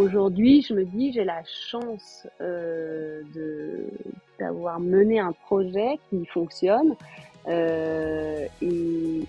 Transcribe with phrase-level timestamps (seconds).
[0.00, 3.22] aujourd'hui, je me dis, j'ai la chance euh,
[4.38, 6.96] d'avoir mené un projet qui fonctionne.
[7.48, 9.22] Euh, et,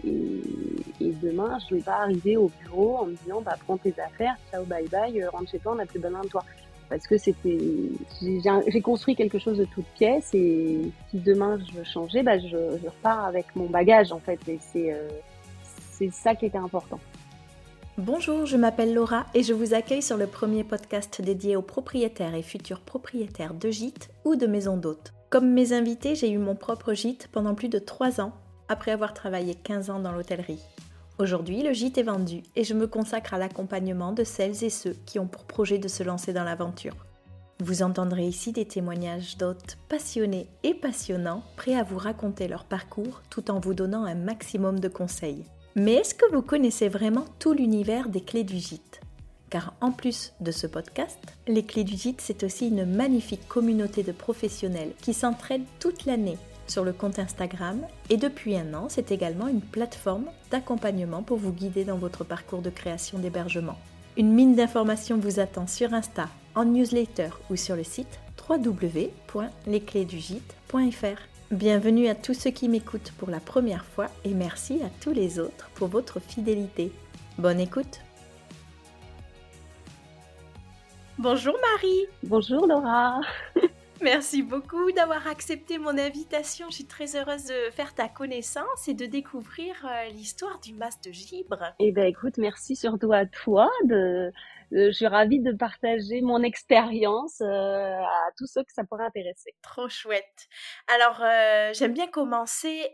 [1.22, 4.36] demain, je ne vais pas arriver au bureau en me disant, bah, prends tes affaires,
[4.52, 6.44] ciao, bye bye, rentre chez toi, on n'a plus besoin de toi.
[6.90, 7.60] Parce que c'était,
[8.22, 12.58] j'ai construit quelque chose de toute pièce et si demain je veux changer, bah, je,
[12.86, 14.40] repars avec mon bagage en fait.
[14.48, 17.00] Et c'est ça qui était important.
[17.98, 22.36] Bonjour, je m'appelle Laura et je vous accueille sur le premier podcast dédié aux propriétaires
[22.36, 25.12] et futurs propriétaires de gîtes ou de maisons d'hôtes.
[25.30, 28.32] Comme mes invités, j'ai eu mon propre gîte pendant plus de 3 ans,
[28.70, 30.64] après avoir travaillé 15 ans dans l'hôtellerie.
[31.20, 34.96] Aujourd'hui, le gîte est vendu et je me consacre à l'accompagnement de celles et ceux
[35.06, 36.96] qui ont pour projet de se lancer dans l'aventure.
[37.60, 43.22] Vous entendrez ici des témoignages d'hôtes passionnés et passionnants, prêts à vous raconter leur parcours
[43.30, 45.44] tout en vous donnant un maximum de conseils.
[45.76, 49.00] Mais est-ce que vous connaissez vraiment tout l'univers des clés du gîte?
[49.50, 51.18] Car en plus de ce podcast,
[51.48, 56.38] les clés du gîte, c'est aussi une magnifique communauté de professionnels qui s'entraident toute l'année
[56.68, 61.54] sur le compte Instagram et depuis un an, c'est également une plateforme d'accompagnement pour vous
[61.54, 63.78] guider dans votre parcours de création d'hébergement.
[64.18, 71.31] Une mine d'informations vous attend sur Insta, en newsletter ou sur le site www.lesclésdugite.fr.
[71.52, 75.38] Bienvenue à tous ceux qui m'écoutent pour la première fois et merci à tous les
[75.38, 76.94] autres pour votre fidélité.
[77.38, 78.00] Bonne écoute
[81.18, 83.20] Bonjour Marie Bonjour Laura
[84.02, 86.68] Merci beaucoup d'avoir accepté mon invitation.
[86.70, 91.02] Je suis très heureuse de faire ta connaissance et de découvrir euh, l'histoire du mas
[91.02, 91.74] de gibre.
[91.80, 94.32] Eh bien écoute, merci surtout à toi de,
[94.72, 99.56] je suis ravie de partager mon expérience euh, à tous ceux que ça pourrait intéresser.
[99.62, 100.48] Trop chouette.
[100.88, 102.94] Alors, euh, j'aime bien commencer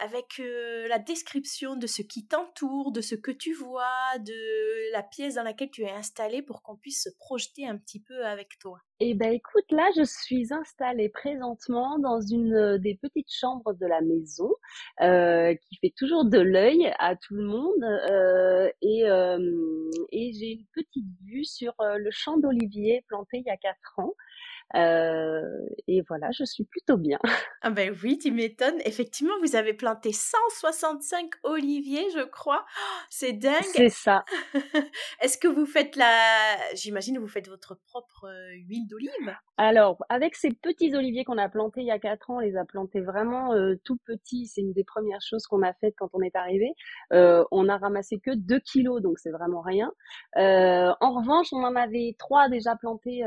[0.00, 0.40] avec
[0.88, 5.42] la description de ce qui t'entoure, de ce que tu vois, de la pièce dans
[5.42, 8.78] laquelle tu es installée pour qu'on puisse se projeter un petit peu avec toi.
[9.04, 14.00] Eh ben écoute, là je suis installée présentement dans une des petites chambres de la
[14.00, 14.48] maison
[15.00, 17.84] qui fait toujours de l'œil à tout le monde
[18.80, 19.02] et,
[20.12, 23.98] et j'ai une petite vue sur euh, le champ d'olivier planté il y a quatre
[23.98, 24.14] ans.
[24.74, 25.40] Euh,
[25.86, 27.18] et voilà, je suis plutôt bien.
[27.64, 28.80] Ah ben oui, tu m'étonnes.
[28.84, 32.64] Effectivement, vous avez planté 165 oliviers, je crois.
[32.66, 33.62] Oh, c'est dingue.
[33.62, 34.24] C'est ça.
[35.20, 36.56] Est-ce que vous faites la...
[36.74, 39.36] J'imagine vous faites votre propre euh, huile d'olive?
[39.58, 42.56] Alors, avec ces petits oliviers qu'on a plantés il y a quatre ans, on les
[42.56, 44.48] a plantés vraiment euh, tout petits.
[44.48, 46.72] C'est une des premières choses qu'on a faites quand on est arrivé.
[47.12, 49.92] on a ramassé que 2 kilos, donc c'est vraiment rien.
[50.34, 53.22] en revanche, on en avait trois déjà plantés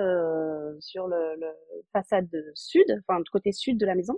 [0.82, 1.48] sur le le,
[1.94, 4.18] façade sud, enfin le côté sud de la maison.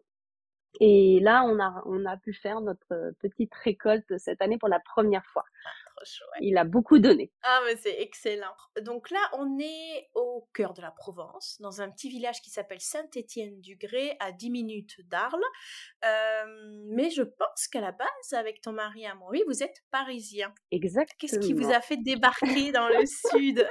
[0.80, 4.80] Et là, on a, on a pu faire notre petite récolte cette année pour la
[4.80, 5.46] première fois.
[6.42, 7.32] Il a beaucoup donné.
[7.44, 8.54] Ah, mais c'est excellent.
[8.82, 12.80] Donc là, on est au cœur de la Provence, dans un petit village qui s'appelle
[12.80, 15.42] Saint-Étienne-du-Gré, à 10 minutes d'Arles.
[16.06, 16.46] Euh,
[16.90, 20.54] mais je pense qu'à la base, avec ton mari Amaury, vous êtes parisien.
[20.72, 21.18] Exactement.
[21.20, 23.68] Qu'est-ce qui vous a fait débarquer dans le sud?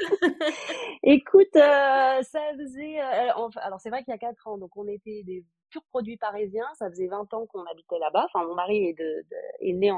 [1.02, 3.00] Écoute, euh, ça faisait...
[3.00, 5.44] Euh, alors c'est vrai qu'il y a 4 ans, donc on était des
[5.84, 6.64] produit parisien.
[6.74, 8.26] Ça faisait 20 ans qu'on habitait là-bas.
[8.32, 9.90] Enfin, mon mari est, né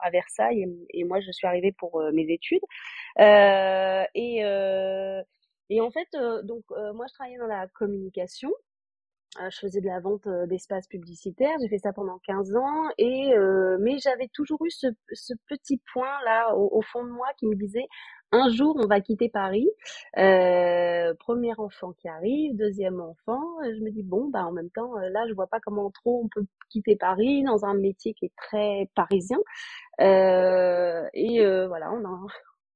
[0.00, 2.62] à Versailles et, moi, je suis arrivée pour euh, mes études.
[3.20, 5.22] Euh, et, euh,
[5.70, 6.08] et en fait,
[6.44, 6.64] donc
[6.94, 8.50] moi, je travaillais dans la communication.
[9.38, 11.56] je faisais de la vente d'espaces publicitaires.
[11.60, 12.88] J'ai fait ça pendant 15 ans.
[12.98, 13.34] Et
[13.80, 14.88] mais j'avais toujours eu ce,
[15.48, 17.86] petit point là au, fond de moi qui me disait
[18.34, 19.68] un jour, on va quitter Paris.
[20.18, 23.42] Euh, premier enfant qui arrive, deuxième enfant.
[23.62, 26.22] Je me dis bon, bah en même temps, euh, là, je vois pas comment trop
[26.24, 29.38] on peut quitter Paris dans un métier qui est très parisien.
[30.00, 32.26] Euh, et voilà, on a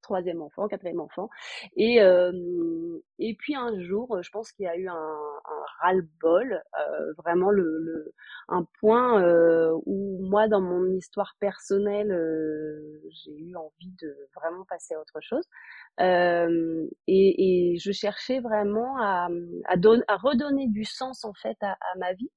[0.09, 1.29] troisième enfant, quatrième enfant.
[1.77, 2.33] Et, euh,
[3.19, 7.51] et puis un jour, je pense qu'il y a eu un, un ras-le-bol, euh, vraiment
[7.51, 8.15] le,
[8.49, 12.11] un point euh, où moi, dans mon histoire personnelle,
[13.11, 15.45] j'ai eu envie de vraiment passer à autre chose.
[17.07, 19.29] Et, je cherchais vraiment à,
[19.67, 22.31] à, redonner du sens en fait à, ma vie.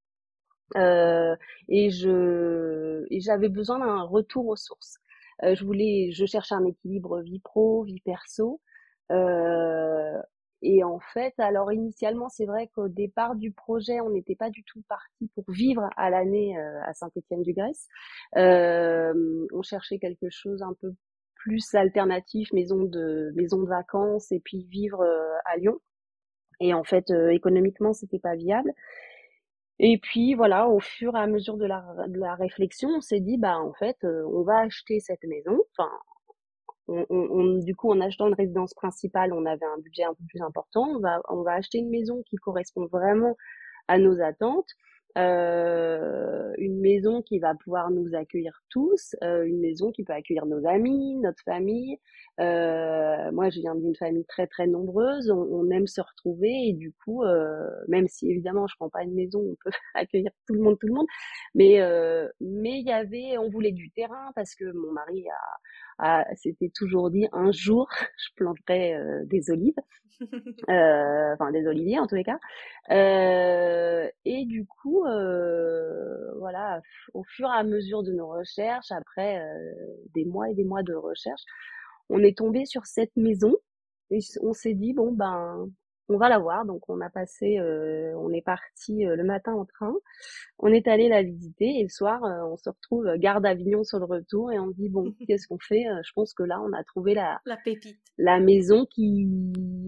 [1.70, 5.01] Et je et j'avais besoin d'un retour aux sources.
[5.44, 8.62] Euh, je voulais, je cherchais un équilibre vie pro, vie perso.
[9.12, 10.22] Euh,
[10.62, 14.64] et en fait, alors initialement, c'est vrai qu'au départ du projet, on n'était pas du
[14.64, 17.88] tout parti pour vivre à l'année euh, à Saint-Étienne-du-Grèce.
[18.38, 20.94] Euh, on cherchait quelque chose un peu
[21.36, 25.04] plus alternatif, maison de maison de vacances et puis vivre
[25.46, 25.80] à Lyon.
[26.60, 28.72] Et en fait, économiquement, c'était pas viable.
[29.84, 33.20] Et puis voilà, au fur et à mesure de la, de la réflexion, on s'est
[33.20, 35.60] dit bah en fait, euh, on va acheter cette maison.
[35.76, 35.92] Enfin,
[36.88, 40.84] du coup, en achetant une résidence principale, on avait un budget un peu plus important.
[40.96, 43.36] On va, on va acheter une maison qui correspond vraiment
[43.88, 44.70] à nos attentes.
[45.18, 50.46] Euh, une maison qui va pouvoir nous accueillir tous, euh, une maison qui peut accueillir
[50.46, 51.98] nos amis, notre famille.
[52.40, 56.74] Euh, moi, je viens d'une famille très très nombreuse, on, on, aime se retrouver et
[56.74, 60.54] du coup, euh, même si évidemment je prends pas une maison, on peut accueillir tout
[60.54, 61.08] le monde, tout le monde,
[61.56, 65.42] mais euh, mais il y avait, on voulait du terrain parce que mon mari a
[66.36, 69.76] c'était toujours dit un jour je planterai euh, des olives,
[70.70, 72.40] euh, enfin des oliviers en tous les cas.
[72.92, 75.04] Euh, et du coup,
[76.40, 76.82] voilà,
[77.14, 79.42] au fur et à mesure de nos recherches, après
[80.14, 81.42] des mois et des mois de recherche,
[82.10, 83.56] on est tombé sur cette maison
[84.10, 85.70] et on s'est dit bon ben
[86.12, 86.66] on va la voir.
[86.66, 89.94] Donc on a passé, euh, on est parti euh, le matin en train,
[90.60, 94.00] on est allé la visiter et le soir euh, on se retrouve gare d'Avignon sur
[94.00, 96.84] le retour et on dit bon qu'est-ce qu'on fait Je pense que là on a
[96.84, 99.28] trouvé la la pépite, la maison qui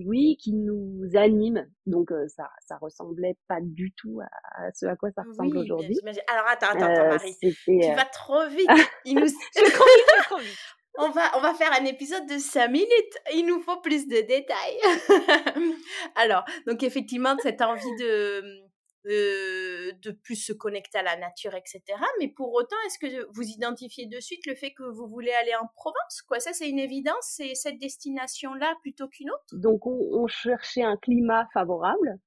[0.06, 1.68] oui qui nous anime.
[1.86, 6.00] Donc ça ça ressemblait pas du tout à, ce à quoi ça ressemble aujourd'hui.
[6.32, 8.70] Alors attends attends, attends Marie, tu vas trop vite.
[9.06, 9.28] Il nous...
[9.28, 10.58] je trop vite, trop vite.
[10.96, 13.18] On va, on va faire un épisode de 5 minutes.
[13.34, 14.78] Il nous faut plus de détails.
[16.16, 18.64] Alors, donc effectivement, cette envie de,
[19.06, 21.82] de, plus se connecter à la nature, etc.
[22.20, 25.54] Mais pour autant, est-ce que vous identifiez de suite le fait que vous voulez aller
[25.56, 26.22] en Provence?
[26.28, 29.44] Quoi, ça c'est une évidence, c'est cette destination-là plutôt qu'une autre?
[29.54, 32.20] Donc on, cherchait un climat favorable.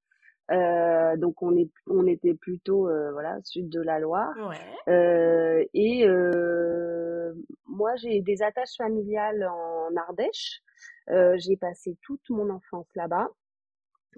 [0.52, 4.32] Euh, donc on est on était plutôt euh, voilà sud de la Loire.
[4.48, 4.60] Ouais.
[4.92, 7.32] euh, et euh,
[7.66, 10.62] moi j'ai des attaches familiales en Ardèche.
[11.10, 13.28] Euh, j'ai passé toute mon enfance là-bas.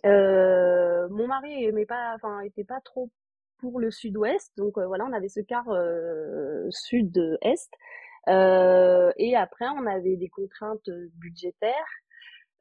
[0.04, 3.10] Mon mari aimait pas enfin était pas trop
[3.58, 4.52] pour le sud-ouest.
[4.58, 5.72] Donc voilà on avait ce quart
[6.70, 7.72] sud-est.
[8.26, 11.72] Et après on avait des contraintes budgétaires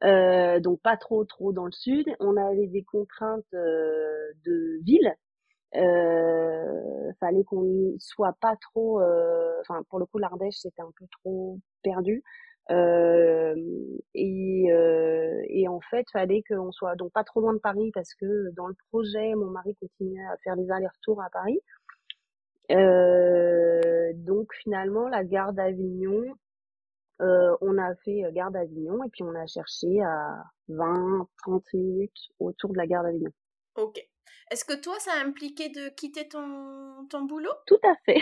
[0.03, 2.05] euh, donc pas trop trop dans le sud.
[2.19, 5.13] On avait des contraintes euh, de ville.
[5.75, 9.01] Euh, fallait qu'on soit pas trop.
[9.01, 12.23] Euh, enfin, pour le coup, l'Ardèche c'était un peu trop perdu.
[12.69, 13.55] Euh,
[14.13, 14.65] et,
[15.49, 18.67] et en fait, fallait qu'on soit donc pas trop loin de Paris parce que dans
[18.67, 21.59] le projet, mon mari continuait à faire les allers-retours à Paris.
[24.15, 26.23] donc finalement, la gare d'Avignon,
[27.21, 31.63] euh, on a fait euh, gare d'Avignon et puis on a cherché à 20, 30
[31.73, 33.31] minutes autour de la gare d'Avignon.
[33.75, 33.99] Ok.
[34.51, 37.51] Est-ce que toi, ça a impliqué de quitter ton, ton boulot?
[37.65, 38.21] Tout à fait.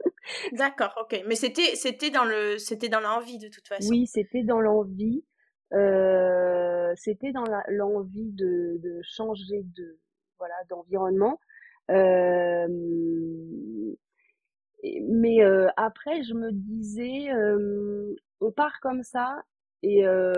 [0.52, 1.22] D'accord, ok.
[1.26, 3.90] Mais c'était c'était dans le c'était dans l'envie de toute façon.
[3.90, 5.24] Oui, c'était dans l'envie.
[5.72, 9.98] Euh, c'était dans l'envie de, de changer de
[10.38, 11.40] voilà d'environnement.
[11.90, 12.66] Euh,
[14.84, 19.42] mais euh, après, je me disais, euh, on part comme ça
[19.82, 20.32] et euh,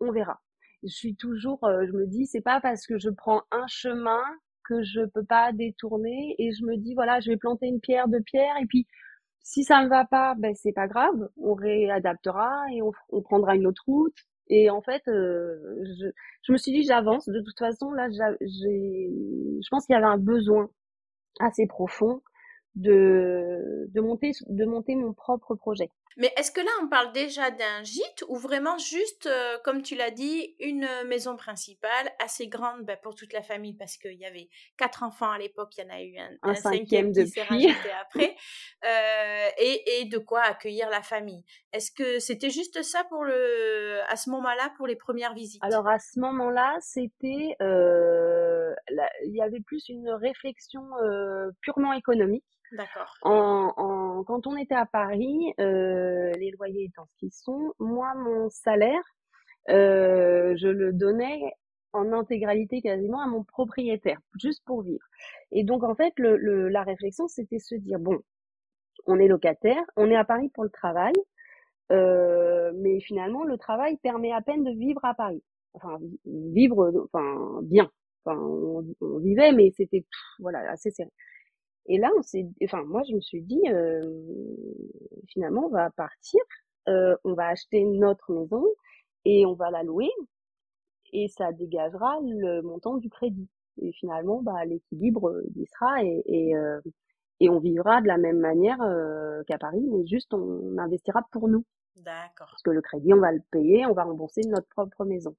[0.00, 0.40] on verra.
[0.82, 4.22] Je suis toujours, je me dis, c'est pas parce que je prends un chemin
[4.64, 8.08] que je peux pas détourner et je me dis, voilà, je vais planter une pierre
[8.08, 8.86] de pierre et puis
[9.42, 13.66] si ça ne va pas, ben c'est pas grave, on réadaptera et on, prendra une
[13.66, 14.16] autre route.
[14.48, 16.10] Et en fait, je,
[16.42, 17.28] je me suis dit, j'avance.
[17.28, 19.10] De toute façon, là, j'ai,
[19.60, 20.68] je pense qu'il y avait un besoin
[21.40, 22.22] assez profond
[22.74, 25.90] de, de, monter, de monter mon propre projet.
[26.16, 29.94] Mais est-ce que là, on parle déjà d'un gîte ou vraiment juste, euh, comme tu
[29.94, 33.74] l'as dit, une maison principale assez grande ben, pour toute la famille?
[33.74, 36.54] Parce qu'il y avait quatre enfants à l'époque, il y en a eu un, un,
[36.54, 38.36] cinquième, qui s'est rajouté après,
[38.84, 41.44] euh, et, et, de quoi accueillir la famille?
[41.72, 45.64] Est-ce que c'était juste ça pour le, à ce moment-là pour les premières visites?
[45.64, 48.74] Alors à ce moment-là, c'était, euh,
[49.24, 50.82] il y avait plus une réflexion
[51.62, 52.44] purement économique.
[52.72, 53.14] D'accord.
[53.22, 59.02] Quand on était à Paris, euh, les loyers étant ce qu'ils sont, moi, mon salaire,
[59.68, 61.40] euh, je le donnais
[61.92, 65.04] en intégralité quasiment à mon propriétaire, juste pour vivre.
[65.50, 68.18] Et donc, en fait, la réflexion, c'était se dire, bon,
[69.06, 71.12] on est locataire, on est à Paris pour le travail,
[71.90, 75.42] euh, mais finalement, le travail permet à peine de vivre à Paris.
[75.74, 77.90] Enfin, vivre, enfin, bien.
[78.24, 80.06] Enfin, on, on vivait, mais c'était,
[80.38, 81.10] voilà, assez serré.
[81.86, 84.02] Et là, on s'est, enfin, moi, je me suis dit, euh,
[85.28, 86.40] finalement, on va partir,
[86.88, 88.64] euh, on va acheter notre maison
[89.24, 90.10] et on va la louer
[91.12, 93.48] et ça dégagera le montant du crédit.
[93.80, 96.80] Et finalement, bah, l'équilibre y sera et, et, euh,
[97.40, 101.48] et on vivra de la même manière euh, qu'à Paris, mais juste on investira pour
[101.48, 101.64] nous.
[101.96, 102.48] D'accord.
[102.50, 105.34] Parce que le crédit, on va le payer, on va rembourser notre propre maison.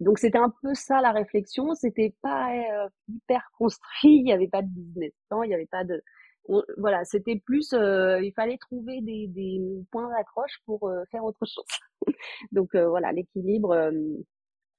[0.00, 1.74] Donc c'était un peu ça la réflexion.
[1.74, 4.16] C'était pas euh, hyper construit.
[4.18, 5.42] Il n'y avait pas de business plan.
[5.42, 6.02] Il n'y avait pas de.
[6.78, 9.60] voilà, c'était plus, euh, il fallait trouver des, des
[9.92, 11.64] points d'accroche pour euh, faire autre chose.
[12.52, 13.90] Donc euh, voilà, l'équilibre.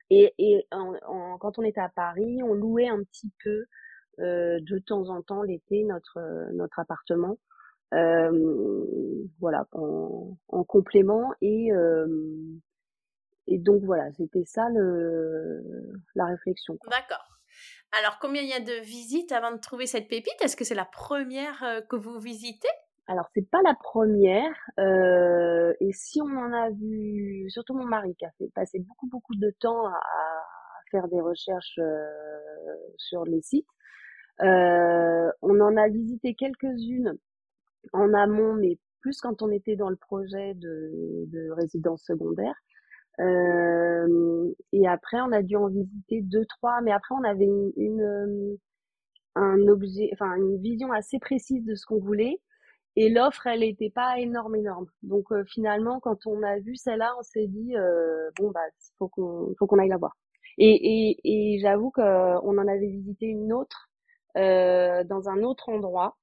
[0.10, 3.66] et et en, quand on était à Paris, on louait un petit peu
[4.20, 6.20] de temps en temps l'été notre
[6.54, 7.38] notre appartement.
[9.40, 11.72] voilà, en, en complément et
[13.50, 15.63] et donc voilà, c'était ça le
[16.15, 16.77] la réflexion.
[16.89, 17.39] D'accord.
[18.00, 20.36] Alors, combien il y a de visites avant de trouver cette pépite?
[20.41, 22.68] Est-ce que c'est la première euh, que vous visitez?
[23.08, 28.15] Alors c'est pas la première euh, et si on en a vu surtout mon mari
[28.15, 30.00] qui a fait passer beaucoup beaucoup de temps à,
[30.91, 32.06] faire des recherches euh,
[32.98, 33.65] sur les sites
[34.41, 37.18] on en a visité quelques-unes
[37.94, 42.53] en amont mais plus quand on était dans le projet de, de résidence secondaire
[43.20, 48.02] euh, et après, on a dû en visiter deux, trois, mais après, on avait une,
[48.02, 48.56] euh,
[49.36, 52.40] un objet, enfin une vision assez précise de ce qu'on voulait.
[52.96, 54.88] Et l'offre, elle n'était pas énorme, énorme.
[55.04, 57.74] Donc euh, finalement, quand on a vu celle-là, on s'est dit
[58.40, 58.62] bon bah
[58.98, 60.18] faut qu'on faut qu'on aille la voir.
[60.58, 63.90] Et, et, et j'avoue qu'on en avait visité une autre
[64.38, 66.18] euh, dans un autre endroit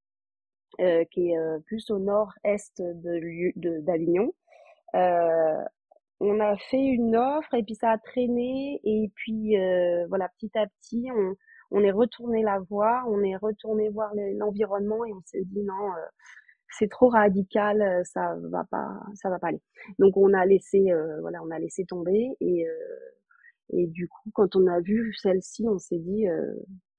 [1.10, 1.36] qui est
[1.66, 4.32] plus au nord-est de d'Avignon.
[6.22, 10.28] Euh, on a fait une offre et puis ça a traîné et puis euh, voilà
[10.38, 11.34] petit à petit on,
[11.70, 15.74] on est retourné la voir, on est retourné voir l'environnement et on s'est dit non
[15.74, 16.06] euh,
[16.78, 19.62] c'est trop radical, euh, ça va pas ça va pas aller.
[19.98, 20.84] Donc on a laissé
[21.22, 22.66] voilà on a laissé tomber et
[23.70, 26.26] et du coup quand on a vu celle-ci on s'est dit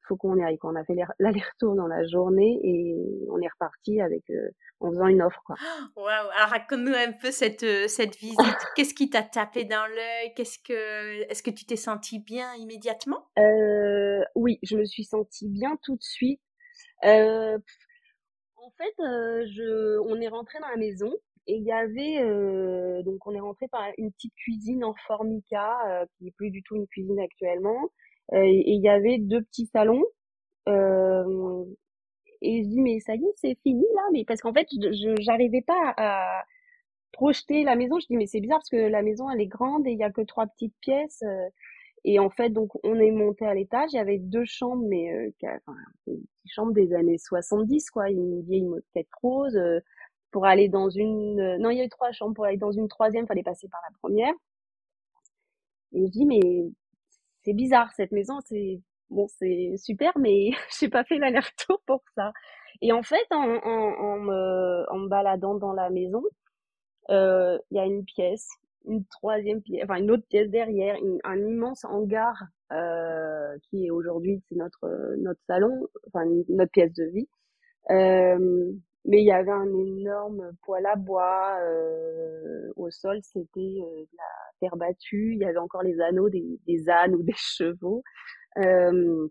[0.08, 0.58] faut qu'on y aille.
[0.64, 2.96] On a fait l'aller-retour dans la journée et
[3.30, 4.50] on est reparti avec euh,
[4.80, 5.42] en faisant une offre.
[5.46, 5.56] Quoi.
[5.98, 8.38] Alors raconte-nous un peu cette, euh, cette visite.
[8.76, 10.34] Qu'est-ce qui t'a tapé dans l'œil?
[10.36, 13.28] Qu'est-ce que Est-ce que tu t'es senti bien immédiatement?
[13.38, 16.42] Euh, Oui, je me suis sentie bien tout de suite.
[17.04, 17.60] en
[18.78, 21.12] fait, je, on est rentré dans la maison
[21.48, 22.22] et il y avait
[23.04, 26.76] donc on est rentré par une petite cuisine en formica qui est plus du tout
[26.76, 30.04] une cuisine actuellement euh, et il y avait deux petits salons.
[30.68, 31.66] Euh,
[32.42, 35.16] et je dis mais ça y est, c'est fini là, mais parce qu'en fait, je
[35.22, 36.44] j'arrivais pas à
[37.14, 38.00] projeter la maison.
[38.00, 40.04] Je dis mais c'est bizarre parce que la maison elle est grande et il y
[40.04, 41.24] a que trois petites pièces.
[41.24, 41.50] Euh.
[42.06, 43.92] Et en fait, donc on est monté à l'étage.
[43.94, 45.32] Il y avait deux chambres, mais euh,
[45.68, 49.60] enfin, des chambres des années 70 quoi, une vieille moquette rose.
[50.32, 52.36] pour aller dans une, non il y avait trois chambres.
[52.36, 54.34] Pour aller dans une troisième, fallait passer par la première.
[55.94, 56.40] Et je dis mais
[57.48, 62.34] c'est bizarre cette maison, c'est bon, c'est super, mais j'ai pas fait l'aller-retour pour ça.
[62.82, 63.48] Et en fait, en,
[64.20, 66.24] me, baladant dans la maison,
[67.10, 68.50] euh, il y a une pièce,
[68.86, 72.36] une troisième pièce, enfin une autre pièce derrière, un immense hangar
[72.74, 77.30] euh, qui est aujourd'hui c'est notre notre salon, enfin notre pièce de vie.
[77.92, 78.74] Euh,
[79.08, 81.58] mais il y avait un énorme poêle à bois.
[81.62, 84.27] Euh, au sol, c'était euh, de la
[84.60, 85.34] terre battue.
[85.34, 88.04] Il y avait encore les anneaux des, des ânes ou des chevaux.
[88.58, 89.28] Euh,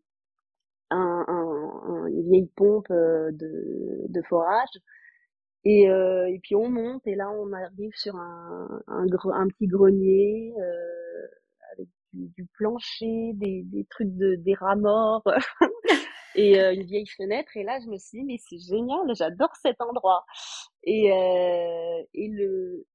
[0.90, 4.68] un, un, une vieille pompe euh, de, de forage.
[5.64, 9.66] Et, euh, et puis on monte et là on arrive sur un, un, un petit
[9.66, 10.54] grenier
[11.72, 15.24] avec du, du, plancher, des, des trucs de des rats morts.
[16.36, 17.56] et euh, une vieille fenêtre.
[17.56, 20.24] Et là, je me suis dit, mais c'est génial, j'adore cet endroit.
[20.84, 22.86] Et, euh, et le,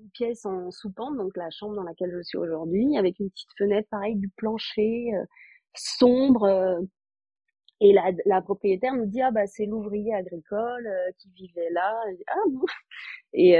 [0.00, 3.50] une pièce en soupente, donc la chambre dans laquelle je suis aujourd'hui, avec une petite
[3.58, 5.24] fenêtre, pareil, du plancher euh,
[5.74, 6.44] sombre.
[6.44, 6.80] Euh.
[7.80, 7.94] et
[8.26, 12.00] la, propriétaire nous dit ah bah c'est l'ouvrier agricole qui vivait là.
[12.28, 12.66] ah bon.
[13.36, 13.56] Et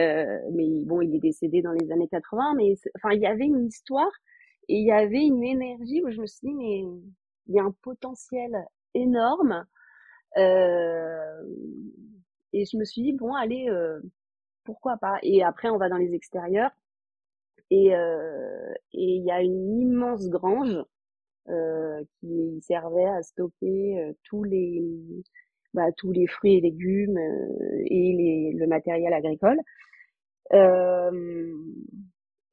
[0.53, 3.67] mais bon, il est décédé dans les années 80, mais enfin il y avait une
[3.67, 4.13] histoire
[4.69, 6.85] et il y avait une énergie où je me suis dit mais
[7.47, 8.53] il y a un potentiel
[8.95, 9.67] énorme.
[10.37, 11.43] Euh,
[12.53, 14.01] et je me suis dit, bon, allez, euh,
[14.65, 15.19] pourquoi pas.
[15.23, 16.71] Et après, on va dans les extérieurs.
[17.71, 20.77] Et euh, il y a une immense grange
[22.21, 24.83] qui servait à stocker tous les
[25.75, 27.19] bah, tous les fruits et légumes
[27.87, 29.59] et le matériel agricole.
[30.53, 31.11] Euh,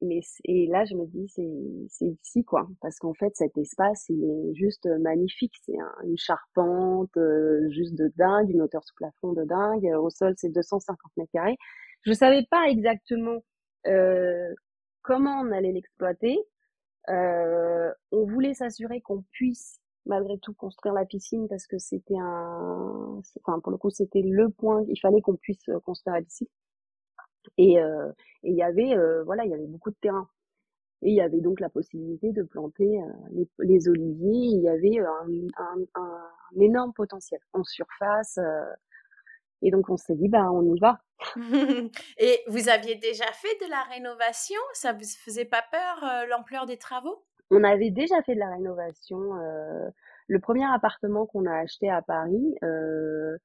[0.00, 1.48] mais et là je me dis c'est
[1.88, 7.16] c'est ici quoi parce qu'en fait cet espace il est juste magnifique c'est une charpente
[7.16, 11.30] euh, juste de dingue une hauteur sous plafond de dingue au sol c'est 250 mètres
[11.32, 11.56] carrés
[12.02, 13.42] je savais pas exactement
[13.86, 14.54] euh,
[15.02, 16.38] comment on allait l'exploiter
[17.08, 23.20] euh, on voulait s'assurer qu'on puisse malgré tout construire la piscine parce que c'était un
[23.40, 26.48] enfin pour le coup c'était le point il fallait qu'on puisse construire la piscine
[27.58, 28.10] et euh,
[28.42, 30.28] il y avait euh, voilà, il y avait beaucoup de terrain.
[31.02, 34.56] Et il y avait donc la possibilité de planter euh, les, les, oliviers.
[34.56, 35.26] Il y avait un,
[35.58, 38.38] un, un, énorme potentiel en surface.
[39.62, 41.00] Et donc on s'est dit, bah on y va.
[42.18, 44.60] Et vous aviez déjà fait de la rénovation?
[44.72, 47.24] Ça vous faisait pas peur euh, l'ampleur des travaux?
[47.50, 49.18] On avait déjà fait de la rénovation.
[49.36, 49.88] Euh,
[50.28, 53.36] le premier appartement qu'on a acheté à Paris, euh,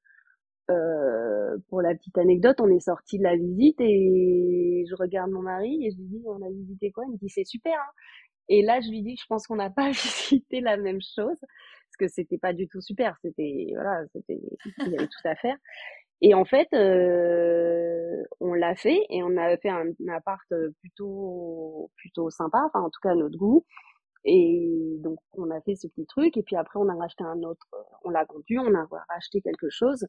[1.70, 5.86] pour la petite anecdote, on est sorti de la visite et je regarde mon mari
[5.86, 7.06] et je lui dis on a visité quoi?
[7.08, 7.74] Il me dit c'est super.
[7.74, 7.94] Hein
[8.50, 11.98] et là je lui dis je pense qu'on n'a pas visité la même chose parce
[12.00, 13.18] que c'était pas du tout super.
[13.22, 14.40] C'était voilà, c'était
[14.78, 15.58] il y avait tout à faire.
[16.22, 20.42] Et en fait, euh, on l'a fait et on a fait un, appart
[20.82, 23.66] plutôt plutôt sympa, enfin en tout cas à notre goût.
[24.26, 27.44] Et donc on a fait ce petit truc et puis après on a racheté un
[27.44, 27.68] autre,
[28.04, 30.08] on l'a vendu, on a racheté quelque chose.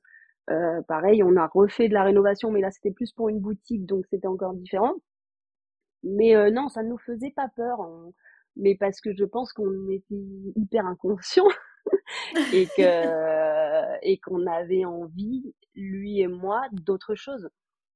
[0.51, 3.87] Euh, pareil, on a refait de la rénovation, mais là c'était plus pour une boutique,
[3.87, 4.95] donc c'était encore différent.
[6.03, 7.81] Mais euh, non, ça ne nous faisait pas peur,
[8.57, 10.15] mais parce que je pense qu'on était
[10.57, 11.49] hyper inconscients
[12.53, 17.49] et que et qu'on avait envie, lui et moi, d'autre chose.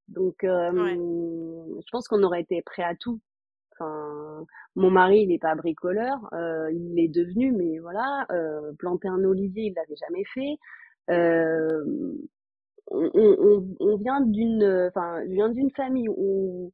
[0.08, 3.20] Donc, euh, je pense qu'on aurait été prêt à tout.
[3.72, 4.44] Enfin,
[4.76, 9.24] mon mari, il n'est pas bricoleur, euh, il l'est devenu, mais voilà, euh, planter un
[9.24, 10.58] olivier, il l'avait jamais fait.
[11.10, 12.14] Euh,
[12.90, 16.72] on, on, on, vient d'une, enfin, je viens d'une famille où,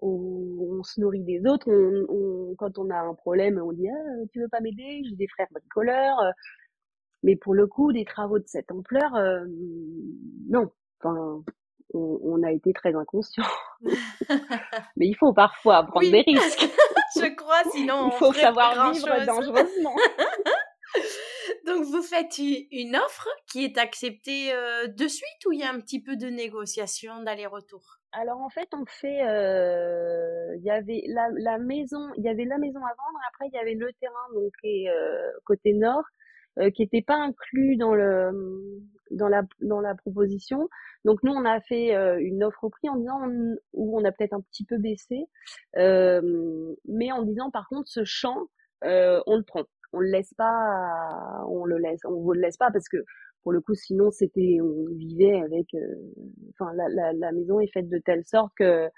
[0.00, 1.70] où on se nourrit des autres.
[2.08, 5.02] On, quand on a un problème, on dit ah, tu veux pas m'aider?
[5.08, 6.18] J'ai des frères bricoleurs.
[7.22, 9.44] Mais pour le coup, des travaux de cette ampleur, euh,
[10.48, 10.70] non.
[10.98, 11.42] Enfin,
[11.94, 13.44] on, a été très inconscient.
[14.96, 16.68] Mais il faut parfois prendre des risques.
[17.16, 19.94] Je crois, sinon il faut savoir vivre dangereusement.
[21.66, 25.70] Donc vous faites une offre qui est acceptée euh, de suite ou il y a
[25.70, 27.98] un petit peu de négociation d'aller-retour?
[28.12, 32.44] Alors en fait on fait, euh, il y avait la, la, maison, il y avait
[32.44, 34.88] la maison à vendre, après il y avait le terrain donc et,
[35.44, 36.04] côté nord
[36.58, 38.30] euh, qui n'était pas inclus dans le
[39.10, 40.68] dans la dans la proposition.
[41.06, 43.22] Donc nous on a fait euh, une offre au prix en disant
[43.72, 45.24] où on a peut-être un petit peu baissé,
[45.78, 48.48] euh, mais en disant par contre ce champ
[48.82, 49.62] on le prend,
[49.94, 52.98] on le laisse pas, on le laisse, on vous le laisse pas parce que
[53.42, 55.68] pour le coup sinon c'était on vivait avec,
[56.52, 58.88] enfin la, la, la maison est faite de telle sorte que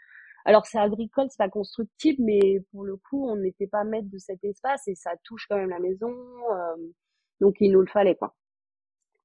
[0.45, 4.19] alors c'est agricole, c'est pas constructible, mais pour le coup, on n'était pas maître de
[4.19, 6.11] cet espace et ça touche quand même la maison.
[6.53, 6.77] Euh,
[7.41, 8.35] donc il nous le fallait quoi.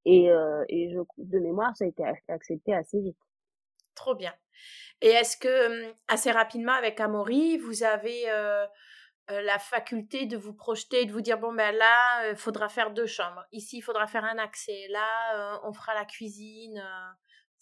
[0.06, 3.18] Et, euh, et je, de mémoire, ça a été accepté assez vite.
[3.96, 4.34] Trop bien.
[5.02, 8.68] Et est-ce que hum, assez rapidement avec Amaury, vous avez euh, euh,
[9.30, 13.06] la faculté de vous projeter, de vous dire bon ben là, il faudra faire deux
[13.06, 13.46] chambres.
[13.52, 14.88] Ici, il faudra faire un accès.
[14.90, 16.82] Là, on fera la cuisine.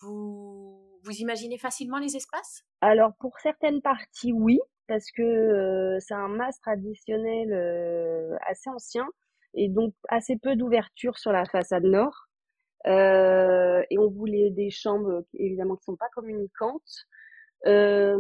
[0.02, 2.64] vous vous imaginez facilement les espaces?
[2.82, 7.54] Alors pour certaines parties, oui, parce que c'est un mas traditionnel
[8.48, 9.08] assez ancien
[9.54, 12.28] et donc assez peu d'ouverture sur la façade nord.
[12.86, 17.08] Euh, et on voulait des chambres évidemment qui sont pas communicantes.
[17.66, 18.18] Euh,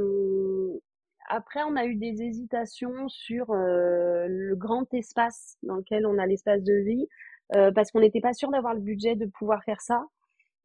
[1.27, 6.25] après, on a eu des hésitations sur euh, le grand espace dans lequel on a
[6.25, 7.07] l'espace de vie,
[7.55, 10.05] euh, parce qu'on n'était pas sûr d'avoir le budget de pouvoir faire ça.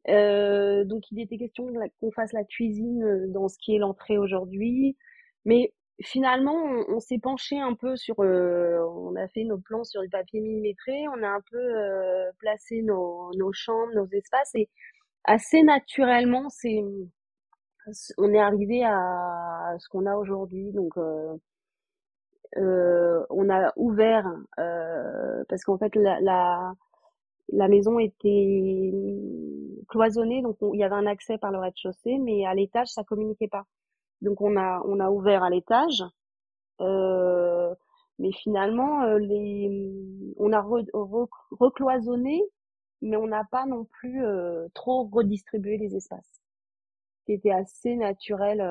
[0.09, 1.67] Euh, donc, il était question
[1.99, 4.97] qu'on fasse la cuisine dans ce qui est l'entrée aujourd'hui.
[5.45, 6.55] Mais finalement,
[6.89, 10.41] on, s'est penché un peu sur, euh, on a fait nos plans sur le papier
[10.41, 14.69] millimétré, on a un peu euh, placé nos, nos chambres, nos espaces et
[15.25, 16.81] assez naturellement, c'est,
[18.17, 20.71] on est arrivé à ce qu'on a aujourd'hui.
[20.71, 21.35] Donc, euh,
[22.57, 24.25] euh, on a ouvert
[25.49, 26.73] parce qu'en fait la, la,
[27.49, 28.91] la maison était
[29.89, 33.47] cloisonnée, donc il y avait un accès par le rez-de-chaussée, mais à l'étage ça communiquait
[33.47, 33.65] pas.
[34.21, 36.03] Donc on a on a ouvert à l'étage,
[36.81, 37.73] euh,
[38.19, 40.61] mais finalement euh, les on a
[41.51, 42.43] recloisonné,
[43.01, 46.42] mais on n'a pas non plus euh, trop redistribué les espaces.
[47.25, 48.61] C'était assez naturel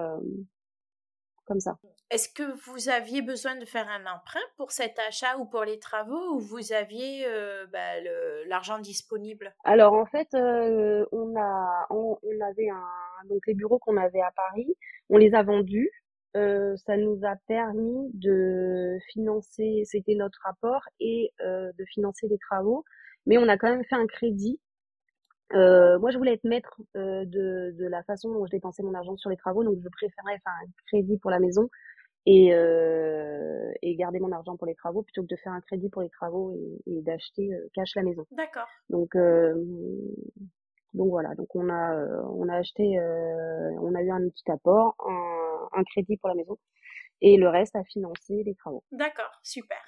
[1.45, 1.79] comme ça.
[2.11, 5.79] Est-ce que vous aviez besoin de faire un emprunt pour cet achat ou pour les
[5.79, 8.01] travaux ou vous aviez euh, bah,
[8.47, 9.55] l'argent disponible?
[9.65, 14.31] Alors en fait, euh, on a on, avait un donc les bureaux qu'on avait à
[14.37, 14.75] Paris,
[15.09, 15.91] on les a vendus.
[16.35, 22.85] Euh, ça nous a permis de financer, c'était notre rapport, et de financer les travaux.
[23.27, 24.59] Mais on a quand même fait un crédit
[25.55, 28.95] euh, moi, je voulais être maître euh, de, de, la façon dont je dépensais mon
[28.95, 31.69] argent sur les travaux, donc je préférais faire un crédit pour la maison
[32.27, 35.89] et, euh, et garder mon argent pour les travaux plutôt que de faire un crédit
[35.89, 38.25] pour les travaux et, et d'acheter cash la maison.
[38.31, 38.69] D'accord.
[38.91, 39.17] Donc
[40.95, 41.97] donc voilà, donc on a
[42.29, 43.01] on a acheté,
[43.81, 46.57] on a eu un petit apport, un, un crédit pour la maison
[47.23, 48.85] et le reste a financé les travaux.
[48.93, 49.79] D'accord, super.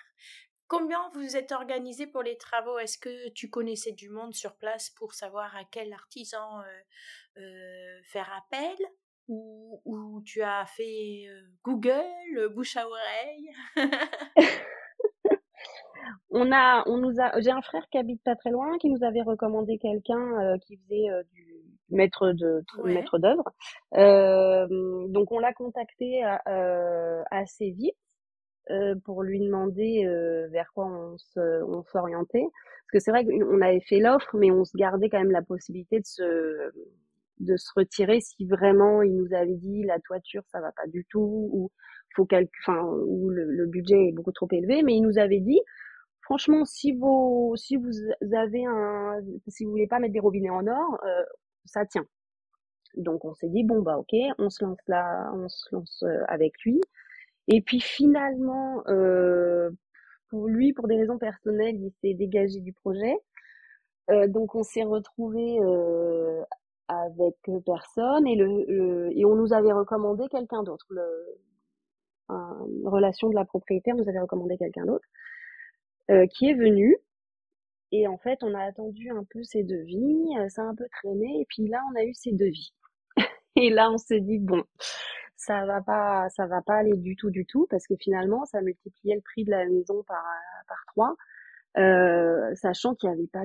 [0.66, 2.79] Combien vous êtes organisé pour les travaux?
[2.79, 6.62] Est-ce que tu connaissais du monde sur place pour savoir à quel artisan
[8.05, 8.77] faire appel?
[9.29, 11.27] Ou, tu as fait
[11.62, 13.50] Google, bouche à oreille?
[16.31, 19.05] On a, on nous a, j'ai un frère qui habite pas très loin, qui nous
[19.05, 21.46] avait recommandé quelqu'un qui faisait du
[21.90, 23.44] maître de maître d'œuvre.
[25.09, 26.24] donc on l'a contacté
[27.31, 27.96] assez vite
[29.05, 30.07] pour lui demander
[30.50, 32.44] vers quoi on on s'orientait.
[32.44, 35.42] Parce que c'est vrai qu'on avait fait l'offre, mais on se gardait quand même la
[35.42, 36.72] possibilité de se
[37.40, 41.05] de se retirer si vraiment il nous avait dit la toiture ça va pas du
[41.11, 41.70] tout ou
[42.14, 42.29] faut
[42.62, 44.83] enfin ou le, budget est beaucoup trop élevé.
[44.83, 45.61] Mais il nous avait dit
[46.22, 47.90] franchement si vous si vous
[48.35, 51.24] avez un si vous voulez pas mettre des robinets en or euh,
[51.64, 52.07] ça tient.
[52.96, 56.22] Donc on s'est dit bon bah ok on se lance là on se lance euh,
[56.29, 56.81] avec lui
[57.48, 59.70] et puis finalement euh,
[60.30, 63.16] pour lui pour des raisons personnelles il s'est dégagé du projet.
[64.11, 66.42] Euh, donc on s'est retrouvé euh,
[66.88, 70.87] avec personne et le, et on nous avait recommandé quelqu'un d'autre.
[70.90, 71.02] Le,
[72.85, 75.07] relation de la propriétaire nous avait recommandé quelqu'un d'autre
[76.11, 76.96] euh, qui est venu.
[77.92, 80.87] Et en fait on a attendu un peu ses devis, euh, ça a un peu
[80.90, 82.72] traîné et puis là on a eu ses devis.
[83.57, 84.64] Et là on s'est dit bon
[85.37, 88.61] ça va pas ça va pas aller du tout du tout parce que finalement ça
[88.62, 90.25] multipliait le prix de la maison par
[90.68, 91.16] par trois.
[91.77, 93.44] Euh, sachant qu'il n'y avait pas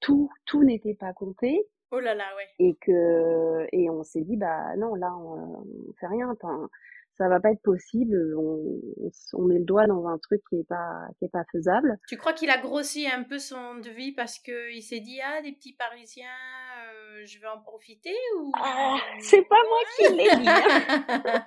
[0.00, 1.66] tout tout n'était pas compté.
[1.90, 2.48] Oh là là, ouais.
[2.58, 6.68] Et que et on s'est dit bah non là on, on fait rien, enfin,
[7.16, 8.80] ça va pas être possible, on,
[9.34, 11.96] on, met le doigt dans un truc qui est pas qui est pas faisable.
[12.08, 15.40] Tu crois qu'il a grossi un peu son devis parce que il s'est dit ah
[15.42, 20.36] des petits Parisiens, euh, je vais en profiter ou ah, c'est pas moi qui l'ai
[20.36, 20.48] dit.
[20.48, 21.44] Hein.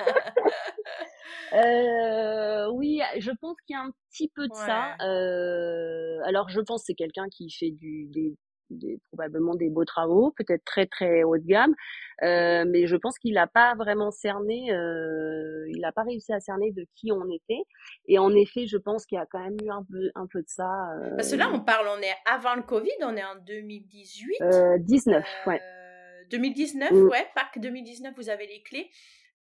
[1.54, 4.96] euh, oui, je pense qu'il y a un petit peu de ça.
[5.02, 8.38] Euh, alors je pense que c'est quelqu'un qui fait du des
[8.70, 11.74] des, probablement des beaux travaux, peut-être très très haut de gamme,
[12.24, 16.40] euh, mais je pense qu'il n'a pas vraiment cerné, euh, il n'a pas réussi à
[16.40, 17.62] cerner de qui on était.
[18.08, 20.42] Et en effet, je pense qu'il y a quand même eu un peu un peu
[20.42, 20.92] de ça.
[21.00, 24.80] Euh, Parce que là, on parle, on est avant le Covid, on est en 2018.
[24.80, 25.62] 19, ouais.
[26.30, 27.08] 2019, mm.
[27.08, 28.90] ouais, Pâques 2019, vous avez les clés.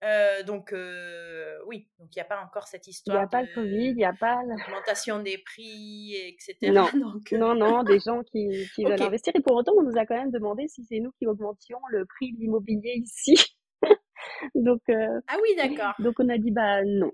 [0.03, 3.17] Euh, donc euh, oui, donc il n'y a pas encore cette histoire.
[3.17, 6.55] Il n'y a pas le Covid, il n'y a pas l'augmentation des prix, etc.
[6.71, 6.87] Non,
[7.33, 9.33] euh non, non, des gens qui, qui veulent investir.
[9.35, 12.05] Et pour autant, on nous a quand même demandé si c'est nous qui augmentions le
[12.05, 13.35] prix de l'immobilier ici.
[14.55, 15.93] donc ah oui, d'accord.
[15.99, 17.11] Donc on a dit bah non,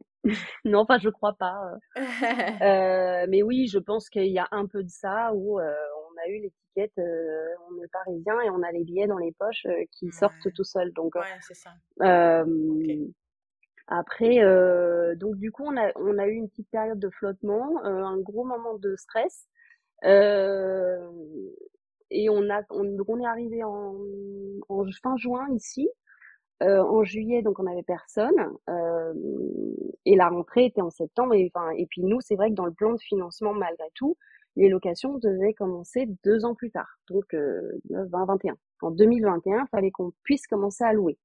[0.65, 1.61] non, enfin je crois pas.
[3.27, 5.57] mais oui, je pense qu'il y a un peu de ça où
[6.23, 9.65] a eu les euh, on est parisien et on a les billets dans les poches
[9.65, 10.91] euh, qui sortent tout seuls.
[10.93, 11.71] Donc, ouais, c'est ça.
[12.01, 13.05] Euh,
[13.87, 14.39] Après,
[15.15, 18.43] donc du coup, on a, on a eu une petite période de flottement, un gros
[18.43, 19.47] moment de stress.
[20.03, 20.09] et
[22.29, 23.95] on a, on, on est arrivé en,
[24.69, 25.89] en, fin juin ici.
[26.61, 28.57] en juillet, donc on avait personne.
[30.05, 31.33] et la rentrée était en septembre.
[31.35, 31.51] Et
[31.89, 34.17] puis nous, c'est vrai que dans le plan de financement, malgré tout,
[34.55, 38.55] les locations devaient commencer deux ans plus tard, donc euh, 2021.
[38.81, 41.17] En 2021, il fallait qu'on puisse commencer à louer.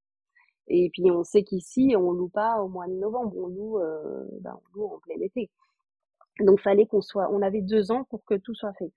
[0.69, 4.25] Et puis on sait qu'ici, on loue pas au mois de novembre, on loue, euh,
[4.41, 5.51] ben, en plein été.
[6.41, 8.93] Donc fallait qu'on soit, on avait deux ans pour que tout soit fait.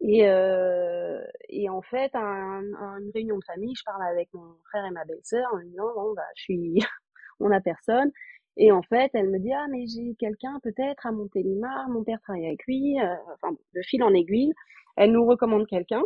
[0.00, 1.22] Et, euh,
[1.70, 5.46] en fait, à, une réunion de famille, je parle avec mon frère et ma belle-sœur
[5.54, 6.78] en disant bon bah je suis,
[7.40, 8.10] on a personne.
[8.56, 12.20] Et en fait, elle me dit ah mais j'ai quelqu'un peut-être à Montélimar, mon père
[12.20, 14.52] travaille avec lui, euh, enfin de fil en aiguille,
[14.96, 16.02] elle nous recommande quelqu'un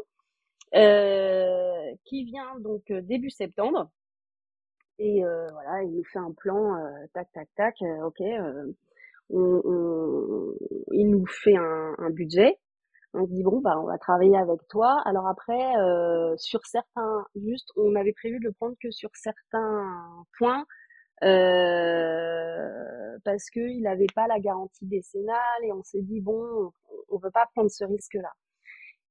[0.74, 3.90] euh, qui vient donc euh, début septembre
[4.98, 8.20] et euh, voilà, il nous fait un plan euh, tac tac tac, ok,
[9.30, 10.54] on, on,
[10.92, 12.58] il nous fait un, un, budget.
[13.12, 15.02] On dit bon bah on va travailler avec toi.
[15.06, 15.62] Alors après
[16.38, 20.64] sur certains juste on avait prévu de le prendre que sur certains points
[21.22, 26.72] euh, parce qu'il n'avait pas la garantie décennale et on s'est dit bon,
[27.08, 28.32] on, veut pas prendre ce risque-là.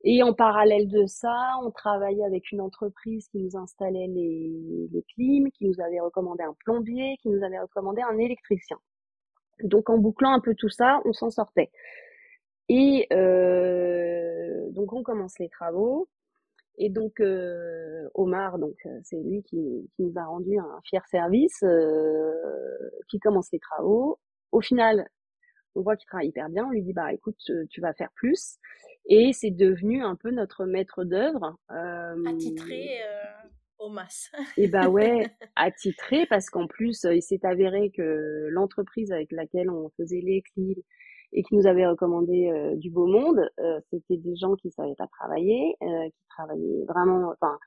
[0.03, 5.03] Et en parallèle de ça, on travaillait avec une entreprise qui nous installait les, les
[5.13, 8.77] clims, qui nous avait recommandé un plombier, qui nous avait recommandé un électricien.
[9.63, 11.71] Donc en bouclant un peu tout ça, on s'en sortait.
[12.69, 16.07] Et euh, donc on commence les travaux.
[16.77, 21.05] Et donc euh, Omar, donc euh, c'est lui qui, qui, nous a rendu un fier
[21.07, 22.33] service, euh,
[23.09, 24.19] qui commence les travaux.
[24.51, 25.07] Au final,
[25.75, 26.65] on voit qu'il travaille hyper bien.
[26.65, 28.57] On lui dit bah écoute, tu vas faire plus.
[29.07, 31.57] Et c'est devenu un peu notre maître d'œuvre.
[31.71, 32.99] Euh, Attitré.
[33.77, 34.31] Au masse.
[34.55, 39.89] et bah ouais, attitré parce qu'en plus, il s'est avéré que l'entreprise avec laquelle on
[39.97, 40.85] faisait les clips
[41.35, 43.47] et qui nous avait recommandé du beau monde,
[43.91, 47.59] c'était des gens qui savaient pas travailler, qui travaillaient vraiment, enfin,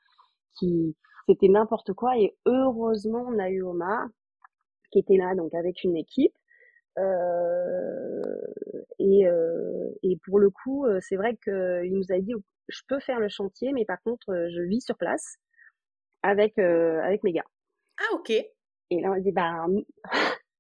[0.59, 0.97] qui
[1.29, 2.19] c'était n'importe quoi.
[2.19, 4.09] Et heureusement, on a eu Omar
[4.91, 6.35] qui était là donc avec une équipe.
[6.99, 8.23] Euh,
[8.99, 12.33] et, euh, et pour le coup, euh, c'est vrai qu'il nous a dit
[12.69, 15.37] je peux faire le chantier, mais par contre, je vis sur place
[16.23, 17.45] avec avec mes gars.
[18.01, 18.31] Ah ok.
[18.31, 19.67] Et là on a dit bah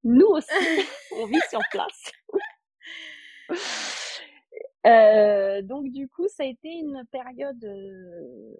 [0.04, 2.12] nous aussi, on vit sur place.
[4.86, 8.54] Euh, donc du coup, ça a été une période, euh,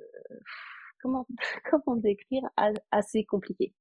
[1.01, 1.27] comment
[1.71, 2.43] comment décrire,
[2.91, 3.73] assez compliquée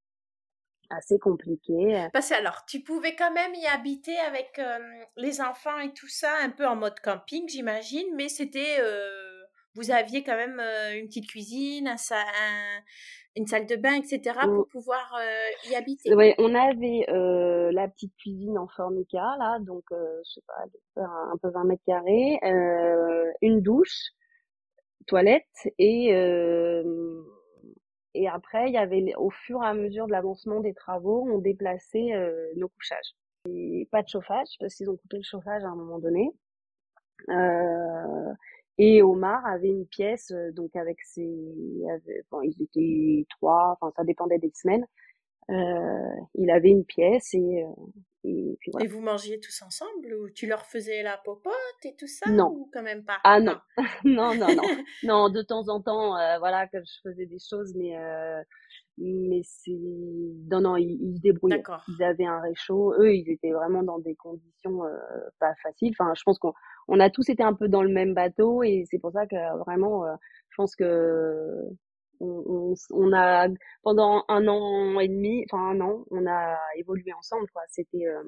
[0.89, 2.07] assez compliquée.
[2.13, 4.61] Parce que alors, tu pouvais quand même y habiter avec
[5.17, 8.77] les enfants et tout ça, un peu en mode camping, j'imagine, mais c'était,
[9.77, 10.59] vous aviez quand même
[10.95, 12.81] une petite cuisine, un,
[13.35, 15.19] une salle de bain, etc., pour pouvoir
[15.69, 16.13] y habiter?
[16.13, 17.05] Oui, on avait
[17.71, 22.39] la petite cuisine en formica, là, donc, je sais pas, un peu 20 mètres carrés,
[23.41, 24.11] une douche,
[25.05, 25.45] toilette
[25.79, 26.13] et
[28.17, 31.37] et après, il y avait, au fur et à mesure de l'avancement des travaux, on
[31.37, 33.15] déplaçait euh, nos couchages.
[33.47, 36.31] Et pas de chauffage, parce qu'ils ont coupé le chauffage à un moment donné.
[37.29, 38.33] Euh,
[38.77, 41.27] et Omar avait une pièce, euh, donc avec ses,
[42.31, 44.85] bon, ils étaient trois, enfin ça dépendait des semaines.
[45.49, 47.69] Euh, il avait une pièce et, euh,
[48.25, 48.85] et puis voilà.
[48.85, 51.53] Et vous mangiez tous ensemble ou tu leur faisais la popote
[51.85, 52.51] et tout ça Non.
[52.51, 53.17] Ou quand même pas?
[53.23, 53.57] Ah non.
[54.03, 54.63] non, non, non.
[55.03, 57.95] non, de temps en temps, euh, voilà, que je faisais des choses, mais
[58.97, 59.71] mais c'est
[60.49, 63.99] non non ils, ils se débrouillaient ils avaient un réchaud eux ils étaient vraiment dans
[63.99, 64.81] des conditions
[65.39, 66.53] pas faciles enfin je pense qu'on
[66.87, 69.57] on a tous été un peu dans le même bateau et c'est pour ça que
[69.59, 70.05] vraiment
[70.49, 71.69] je pense que
[72.19, 73.47] on, on, a
[73.83, 77.47] pendant un an et demi, enfin un an, on a évolué ensemble.
[77.53, 77.63] Quoi.
[77.67, 78.23] C'était euh,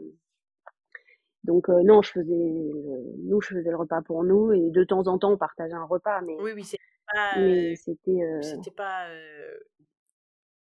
[1.43, 2.73] donc euh, non, je faisais
[3.23, 5.85] nous, je faisais le repas pour nous et de temps en temps on partageait un
[5.85, 6.77] repas, mais oui, oui, c'est
[7.11, 9.07] pas, euh, c'était c'était pas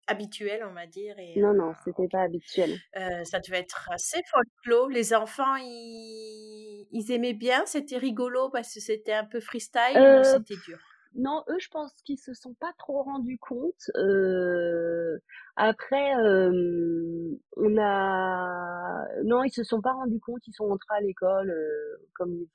[0.07, 1.19] habituel, on va dire.
[1.19, 2.71] Et, non, non, c'était pas habituel.
[2.95, 4.88] ça devait être assez folklore.
[4.88, 10.25] Les enfants, ils, ils aimaient bien, c'était rigolo parce que c'était un peu freestyle ou
[10.25, 10.79] c'était dur?
[11.16, 13.90] non, eux, je pense qu'ils se sont pas trop rendus compte.
[13.97, 15.19] Euh,
[15.57, 20.47] après, euh, on a, non, ils se sont pas rendus compte.
[20.47, 22.47] Ils sont rentrés à l'école euh, comme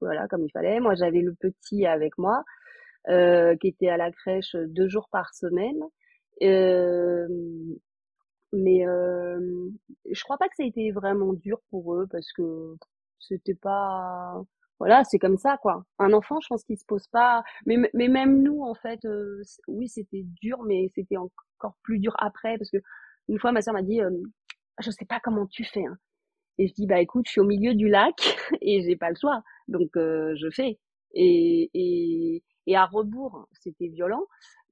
[0.00, 0.80] voilà, comme il fallait.
[0.80, 2.44] Moi, j'avais le petit avec moi
[3.08, 5.80] euh, qui était à la crèche deux jours par semaine.
[6.42, 7.28] Euh,
[8.52, 12.76] mais je crois pas que ça a été vraiment dur pour eux parce que
[13.18, 14.42] c'était pas
[14.80, 15.84] voilà, c'est comme ça, quoi.
[15.98, 17.44] Un enfant, je pense qu'il se pose pas.
[17.66, 22.14] Mais, mais même nous, en fait, euh, oui, c'était dur, mais c'était encore plus dur
[22.18, 22.78] après, parce que
[23.28, 24.10] une fois, ma soeur m'a dit, euh,
[24.80, 25.84] je sais pas comment tu fais.
[25.84, 25.98] Hein.
[26.58, 28.14] Et je dis, bah écoute, je suis au milieu du lac
[28.62, 30.78] et j'ai pas le choix, donc euh, je fais.
[31.14, 34.24] Et, et, et à rebours, c'était violent,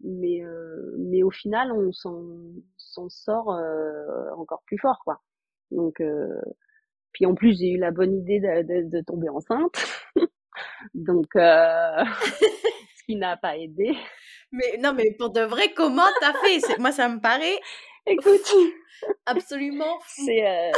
[0.03, 3.49] mais euh, mais au final, on s'en sort
[4.37, 5.23] encore plus fort, quoi.
[5.71, 6.01] Donc
[7.13, 9.75] puis en plus, j'ai eu la bonne idée de, de, tomber enceinte.
[10.95, 12.05] Donc, euh,
[12.97, 13.97] ce qui n'a pas aidé.
[14.53, 16.79] Mais non, mais pour de vrai, comment t'as fait?
[16.79, 17.59] Moi, ça me paraît.
[18.07, 18.55] Écoute,
[19.27, 20.71] absolument C'est euh...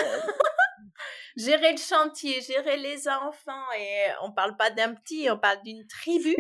[1.37, 5.87] gérer le chantier, gérer les enfants, et on parle pas d'un petit, on parle d'une
[5.87, 6.35] tribu.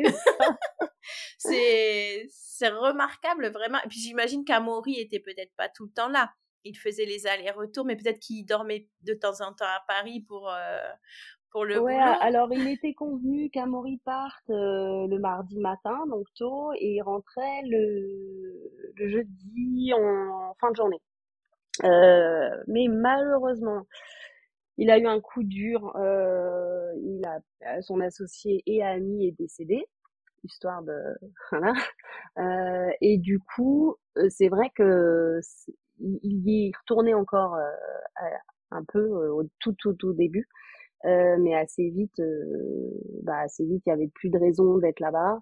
[1.38, 3.78] c'est remarquable vraiment.
[3.84, 6.32] Et puis j'imagine qu'Amaury était peut-être pas tout le temps là
[6.64, 10.50] il faisait les allers-retours, mais peut-être qu'il dormait de temps en temps à Paris pour,
[10.50, 10.78] euh,
[11.50, 16.72] pour le ouais, alors il était convenu qu'Amaury parte euh, le mardi matin, donc tôt,
[16.74, 21.00] et il rentrait le, le jeudi en fin de journée.
[21.84, 23.86] Euh, mais malheureusement,
[24.76, 25.94] il a eu un coup dur.
[25.96, 29.84] Euh, il a son associé et ami est décédé,
[30.44, 30.94] histoire de
[31.50, 31.72] voilà.
[32.38, 33.96] Euh, et du coup,
[34.28, 35.40] c'est vrai que
[36.00, 38.26] il y retourné encore euh,
[38.70, 40.48] un peu euh, au tout tout tout début,
[41.06, 42.20] euh, mais assez vite,
[43.22, 45.40] bah assez vite, il y avait plus de raison d'être là-bas.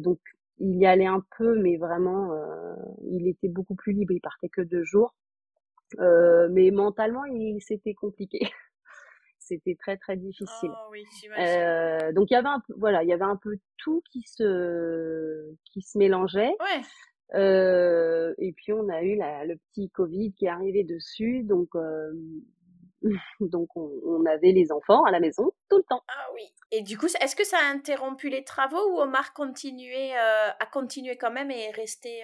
[0.00, 0.20] donc
[0.58, 2.30] il y allait un peu, mais vraiment,
[3.10, 4.12] il était beaucoup plus libre.
[4.12, 5.14] Il partait que deux jours,
[5.98, 8.40] mais mentalement, il c'était compliqué.
[9.46, 10.70] c'était très très difficile.
[10.72, 11.04] Oh, oui,
[11.38, 14.22] euh, donc il y avait un peu, voilà, il y avait un peu tout qui
[14.22, 16.54] se qui se mélangeait.
[16.60, 16.82] Ouais.
[17.34, 21.74] Euh, et puis on a eu la, le petit Covid qui est arrivé dessus, donc
[21.74, 22.12] euh,
[23.40, 26.02] Donc on, avait les enfants à la maison tout le temps.
[26.08, 26.42] Ah oui.
[26.72, 30.66] Et du coup, est-ce que ça a interrompu les travaux ou Omar continuait, euh, a
[30.66, 32.22] continué quand même et est resté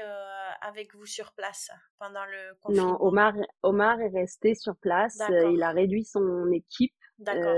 [0.61, 2.93] avec vous sur place pendant le confinement?
[2.93, 5.21] Non, Omar, Omar est resté sur place.
[5.29, 6.95] il a réduit son équipe.
[7.23, 7.55] D'accord.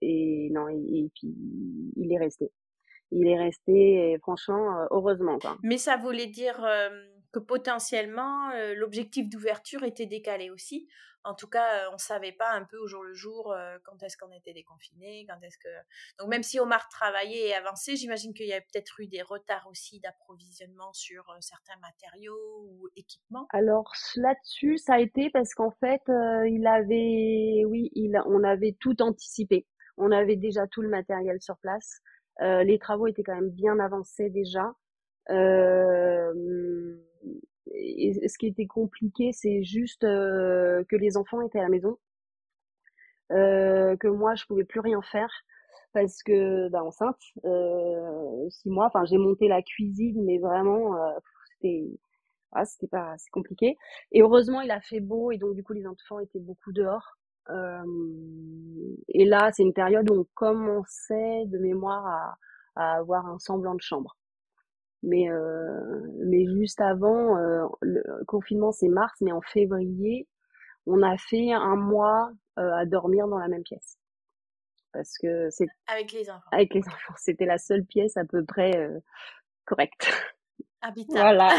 [0.00, 1.34] et non, et, puis
[1.96, 2.50] il est resté.
[3.12, 5.38] Il est resté, et franchement, heureusement.
[5.38, 5.56] Quoi.
[5.62, 6.64] Mais ça voulait dire
[7.32, 10.88] que potentiellement euh, l'objectif d'ouverture était décalé aussi.
[11.24, 13.78] En tout cas, euh, on ne savait pas un peu au jour le jour euh,
[13.84, 15.68] quand est-ce qu'on était déconfiné, quand est-ce que.
[16.18, 19.66] Donc même si Omar travaillait et avançait, j'imagine qu'il y a peut-être eu des retards
[19.68, 23.46] aussi d'approvisionnement sur certains matériaux ou équipements.
[23.50, 29.00] Alors là-dessus, ça a été parce qu'en fait, il avait, oui, il, on avait tout
[29.02, 29.66] anticipé.
[29.96, 32.00] On avait déjà tout le matériel sur place.
[32.40, 34.74] les travaux étaient quand même bien avancés déjà.
[35.28, 36.32] Euh,
[37.72, 41.98] et ce qui était compliqué, c'est juste euh, que les enfants étaient à la maison,
[43.32, 45.30] euh, que moi je pouvais plus rien faire
[45.92, 48.86] parce que bah, enceinte, euh, six mois.
[48.86, 51.12] Enfin, j'ai monté la cuisine, mais vraiment, euh,
[51.52, 51.86] c'était
[52.52, 53.76] ah, c'était pas c'est compliqué.
[54.12, 57.16] Et heureusement, il a fait beau et donc du coup les enfants étaient beaucoup dehors.
[59.08, 62.36] Et là, c'est une période où on commençait de mémoire
[62.76, 64.16] à avoir un semblant de chambre.
[65.02, 70.28] Mais, euh, mais juste avant, euh, le confinement c'est mars, mais en février,
[70.86, 73.96] on a fait un mois euh, à dormir dans la même pièce.
[74.92, 76.50] Parce que c'est avec les enfants.
[76.52, 78.98] Avec les enfants, c'était la seule pièce à peu près euh,
[79.64, 80.10] correcte.
[80.82, 81.18] Habitable.
[81.18, 81.50] Voilà.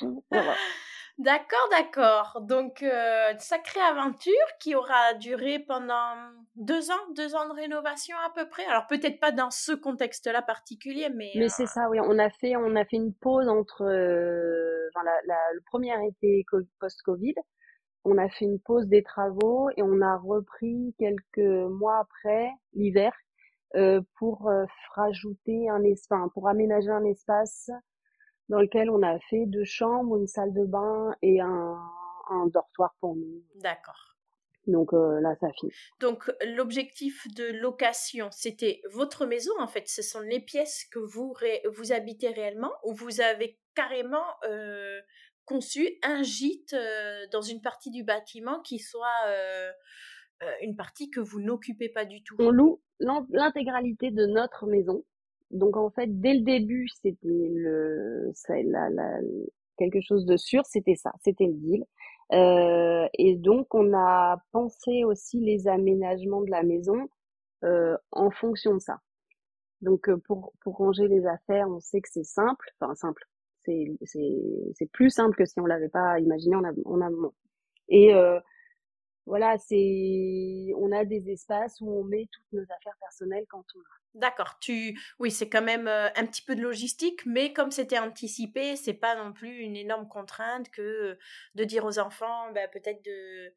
[0.30, 0.54] voilà.
[1.26, 2.40] D'accord, d'accord.
[2.42, 6.14] Donc, euh, sacrée aventure qui aura duré pendant
[6.54, 8.64] deux ans, deux ans de rénovation à peu près.
[8.66, 11.32] Alors peut-être pas dans ce contexte-là particulier, mais.
[11.34, 11.98] Mais c'est euh, ça, oui.
[12.00, 16.44] On a fait, on a fait une pause entre, euh, enfin, la, le premier été
[16.78, 17.34] post-Covid.
[18.04, 23.12] On a fait une pause des travaux et on a repris quelques mois après l'hiver
[24.14, 24.48] pour
[24.94, 27.68] rajouter un espace, pour aménager un espace
[28.48, 31.78] dans lequel on a fait deux chambres, une salle de bain et un,
[32.28, 33.42] un dortoir pour nous.
[33.56, 34.16] D'accord.
[34.66, 35.72] Donc euh, là, ça finit.
[36.00, 39.88] Donc l'objectif de location, c'était votre maison en fait.
[39.88, 41.34] Ce sont les pièces que vous
[41.72, 45.00] vous habitez réellement ou vous avez carrément euh,
[45.44, 49.06] conçu un gîte euh, dans une partie du bâtiment qui soit
[50.60, 52.36] une partie que vous n'occupez pas du tout?
[52.38, 55.04] On loue l'intégralité de notre maison
[55.50, 59.18] donc en fait, dès le début, c'était le, la, la,
[59.78, 61.84] quelque chose de sûr, c'était ça, c'était le deal.
[62.32, 67.08] Euh, et donc on a pensé aussi les aménagements de la maison
[67.64, 68.98] euh, en fonction de ça.
[69.82, 73.22] Donc euh, pour pour ranger les affaires, on sait que c'est simple, enfin simple.
[73.64, 74.38] C'est c'est
[74.74, 77.32] c'est plus simple que si on l'avait pas imaginé en, en amont.
[77.88, 78.40] Et euh,
[79.26, 83.80] voilà, c'est on a des espaces où on met toutes nos affaires personnelles quand on
[84.16, 87.98] D'accord, tu oui, c'est quand même euh, un petit peu de logistique, mais comme c'était
[87.98, 91.18] anticipé, c'est pas non plus une énorme contrainte que
[91.54, 93.52] de dire aux enfants ben, peut-être de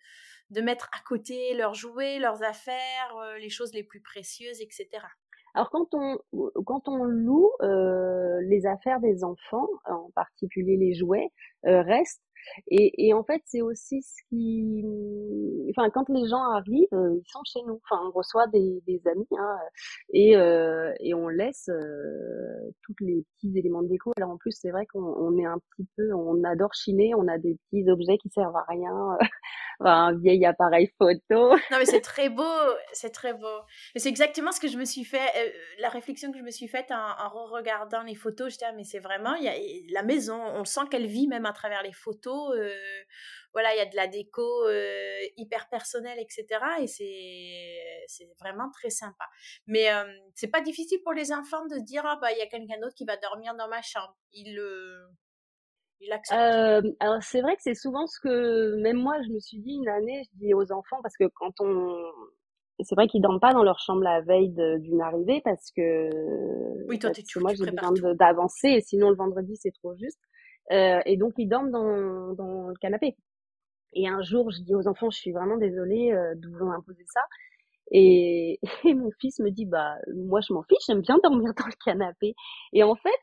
[0.49, 4.87] de mettre à côté leurs jouets, leurs affaires, euh, les choses les plus précieuses, etc.
[5.53, 6.17] Alors quand on
[6.65, 11.29] quand on loue euh, les affaires des enfants, en particulier les jouets,
[11.63, 12.21] restent
[12.67, 14.83] et, et en fait, c'est aussi ce qui,
[15.69, 17.79] enfin, quand les gens arrivent, euh, ils sont chez nous.
[17.83, 19.57] Enfin, on reçoit des, des amis hein,
[20.13, 24.11] et, euh, et on laisse euh, tous les petits éléments de déco.
[24.17, 27.13] Alors en plus, c'est vrai qu'on on est un petit peu, on adore chiner.
[27.15, 29.17] On a des petits objets qui servent à rien,
[29.79, 31.55] un vieil appareil photo.
[31.71, 32.43] Non, mais c'est très beau,
[32.93, 33.61] c'est très beau.
[33.93, 36.67] Mais c'est exactement ce que je me suis fait, la réflexion que je me suis
[36.67, 38.51] faite en, en regardant les photos.
[38.51, 39.53] J'étais, ah, mais c'est vraiment, y a
[39.91, 42.73] la maison, on sent qu'elle vit même à travers les photos euh,
[43.53, 46.45] voilà, il y a de la déco euh, hyper personnelle, etc.
[46.81, 46.87] Et
[48.07, 49.25] c'est vraiment très sympa.
[49.65, 52.47] Mais euh, c'est pas difficile pour les enfants de dire ah bah il y a
[52.47, 54.15] quelqu'un d'autre qui va dormir dans ma chambre.
[54.33, 55.09] Ils le
[56.01, 56.13] il
[56.99, 59.89] alors c'est vrai que c'est souvent ce que même moi je me suis dit une
[59.89, 61.95] année, je dis aux enfants parce que quand on
[62.81, 66.09] c'est vrai qu'ils dorment pas dans leur chambre la veille d'une arrivée parce que
[66.87, 70.19] oui toi tu, moi j'ai besoin d'avancer et sinon le vendredi c'est trop juste
[70.71, 73.15] euh, et donc, ils dorment dans, dans le canapé.
[73.93, 77.05] Et un jour, je dis aux enfants, je suis vraiment désolée euh, de vous imposer
[77.07, 77.21] ça.
[77.91, 81.65] Et, et, mon fils me dit, bah, moi, je m'en fiche, j'aime bien dormir dans
[81.65, 82.35] le canapé.
[82.73, 83.21] Et en fait,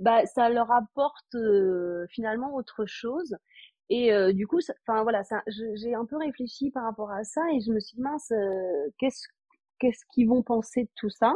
[0.00, 3.36] bah, ça leur apporte euh, finalement autre chose.
[3.90, 7.40] Et euh, du coup, enfin voilà, ça, j'ai un peu réfléchi par rapport à ça
[7.54, 9.26] et je me suis dit mince, euh, qu'est-ce
[9.78, 11.34] qu'est-ce qu'ils vont penser de tout ça?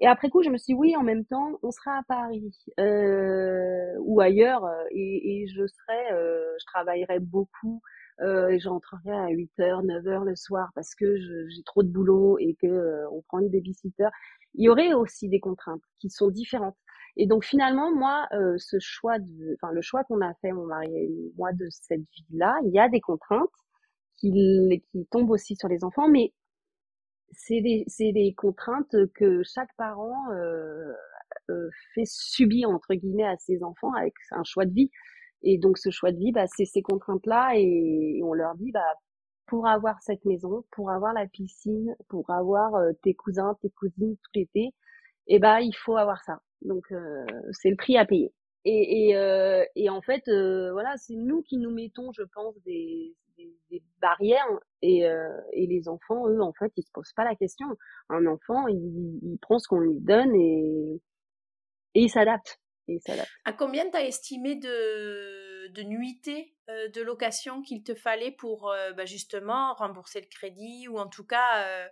[0.00, 2.56] Et après coup, je me suis dit, oui, en même temps, on sera à Paris
[2.80, 7.82] euh, ou ailleurs, euh, et, et je serai, je travaillerai beaucoup
[8.22, 11.16] euh, j'entrerai à 8h, 9h le soir parce que
[11.48, 14.08] j'ai trop de boulot et que euh, on prend une babysitter.
[14.54, 16.76] Il y aurait aussi des contraintes qui sont différentes.
[17.20, 20.64] Et donc finalement, moi, euh, ce choix de, enfin le choix qu'on a fait, mon
[20.64, 23.50] mari et moi, de cette vie-là, il y a des contraintes
[24.16, 24.32] qui,
[24.90, 26.32] qui tombent aussi sur les enfants, mais
[27.32, 30.92] c'est des, c'est des contraintes que chaque parent euh,
[31.50, 34.90] euh, fait subir entre guillemets à ses enfants avec un choix de vie.
[35.42, 38.94] Et donc ce choix de vie, bah, c'est ces contraintes-là et, on leur dit, bah,
[39.46, 44.16] pour avoir cette maison, pour avoir la piscine, pour avoir euh, tes cousins, tes cousines
[44.16, 44.70] tout l'été,
[45.28, 46.40] eh bah il faut avoir ça.
[46.62, 48.32] Donc euh, c'est le prix à payer.
[48.64, 53.16] Et, et, euh, et en fait, voilà, c'est nous qui nous mettons, je pense, des,
[53.38, 54.46] des, barrières
[54.82, 55.00] et,
[55.52, 57.66] et les enfants, eux, en fait, ils se posent pas la question.
[58.10, 61.00] Un enfant, il, il prend ce qu'on lui donne et,
[61.94, 62.60] et il s'adapte.
[63.44, 68.92] À combien t'as estimé de, de nuitées euh, de location qu'il te fallait pour euh,
[68.92, 71.88] bah, justement rembourser le crédit ou en tout cas euh,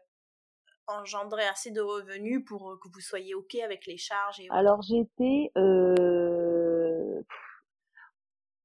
[0.89, 5.51] engendrer assez de revenus pour que vous soyez OK avec les charges et Alors j'étais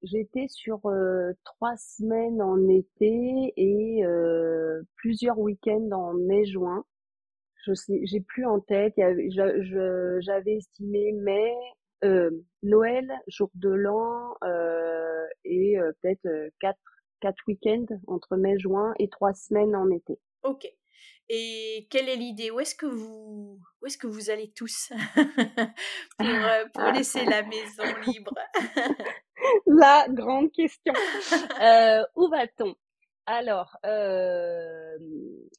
[0.02, 0.80] j'étais sur
[1.44, 4.02] trois semaines en été et
[4.96, 6.84] plusieurs week-ends en mai-juin.
[7.66, 8.94] Je sais, j'ai plus en tête.
[8.96, 11.54] J'avais estimé mai,
[12.04, 12.30] euh,
[12.62, 16.78] Noël, jour de l'an euh, et euh, peut-être quatre,
[17.20, 20.18] quatre week-ends entre mai, juin et trois semaines en été.
[20.42, 20.70] Ok.
[21.28, 22.50] Et quelle est l'idée?
[22.50, 24.92] Où est-ce que vous où est-ce que vous allez tous
[26.18, 26.26] pour,
[26.72, 28.34] pour, laisser la maison libre?
[29.66, 30.94] La grande question.
[32.16, 32.74] où va-t-on?
[33.26, 34.98] Alors, euh,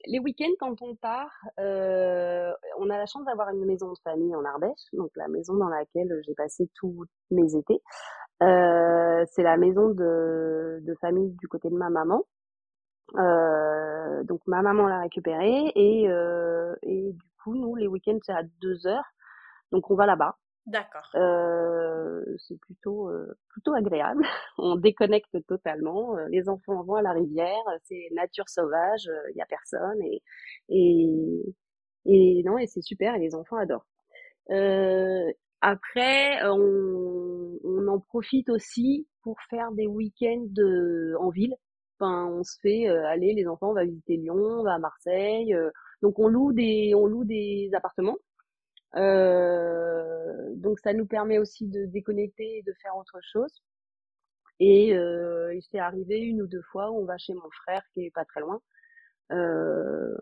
[0.06, 4.36] les week-ends, quand on part, euh, on a la chance d'avoir une maison de famille
[4.36, 7.82] en Ardèche, donc la maison dans laquelle j'ai passé tous mes étés.
[8.44, 12.24] Euh, c'est la maison de, de, famille du côté de ma maman.
[13.16, 18.34] Euh, donc ma maman l'a récupérée et, euh, et du coup, nous, les week-ends, c'est
[18.34, 19.06] à deux heures.
[19.72, 20.38] Donc on va là-bas.
[20.66, 21.08] D'accord.
[21.14, 24.26] Euh, c'est plutôt euh, plutôt agréable.
[24.58, 26.18] On déconnecte totalement.
[26.18, 30.24] Euh, les enfants vont à la rivière, c'est nature sauvage, il y a personne et
[30.70, 31.56] et
[32.06, 33.86] et non et c'est super et les enfants adorent.
[35.62, 40.48] après, on, on en profite aussi pour faire des week-ends
[41.20, 41.56] en ville.
[42.00, 45.56] Enfin, on se fait aller, les enfants, on va visiter Lyon, on va à Marseille.
[46.02, 48.18] donc on loue des on loue des appartements
[48.96, 53.62] euh, donc ça nous permet aussi de déconnecter et de faire autre chose.
[54.60, 57.84] Et euh, il s'est arrivé une ou deux fois où on va chez mon frère
[57.94, 58.62] qui est pas très loin.
[59.32, 60.16] Euh,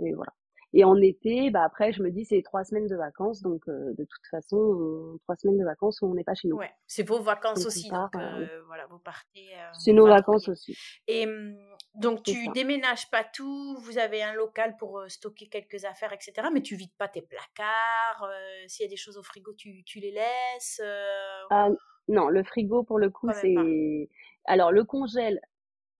[0.00, 0.32] et voilà.
[0.74, 3.94] Et en été, bah après, je me dis c'est trois semaines de vacances, donc euh,
[3.96, 6.56] de toute façon, trois semaines de vacances où on n'est pas chez nous.
[6.56, 9.48] Ouais, c'est vos vacances aussi, donc euh, voilà, vous partez.
[9.72, 10.76] c'est nos vacances aussi.
[11.06, 11.56] Et hum,
[11.94, 16.48] donc tu déménages pas tout, vous avez un local pour stocker quelques affaires, etc.
[16.52, 18.30] Mais tu vides pas tes placards.
[18.66, 20.82] S'il y a des choses au frigo, tu, tu les laisses.
[21.48, 21.70] Ah,
[22.08, 24.10] non, le frigo pour le coup c'est.
[24.44, 25.40] Alors le congèle,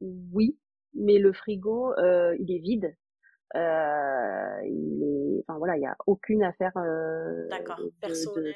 [0.01, 0.59] oui,
[0.93, 1.95] mais le frigo
[2.39, 2.95] il est vide.
[3.57, 6.73] Euh, il est, enfin voilà, il y a aucune affaire.
[6.77, 8.55] Euh, D'accord, personnelle.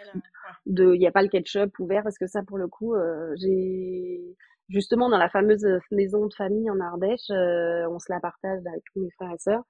[0.66, 3.34] De, il n'y a pas le ketchup ouvert parce que ça, pour le coup, euh,
[3.36, 4.36] j'ai
[4.68, 8.82] justement dans la fameuse maison de famille en Ardèche, euh, on se la partage avec
[8.92, 9.64] tous mes frères et sœurs.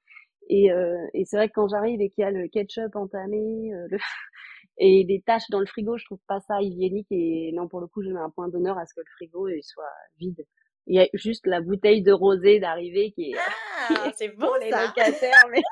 [0.49, 3.73] Et, euh, et c'est vrai que quand j'arrive et qu'il y a le ketchup entamé,
[3.75, 3.99] euh, le
[4.79, 7.07] et des taches dans le frigo, je trouve pas ça hygiénique.
[7.11, 9.49] Et non, pour le coup, je mets un point d'honneur à ce que le frigo
[9.49, 9.85] il soit
[10.19, 10.45] vide.
[10.87, 13.37] Il y a juste la bouteille de rosé d'arrivée qui est,
[13.91, 15.63] ah, c'est bon les locataires, mais...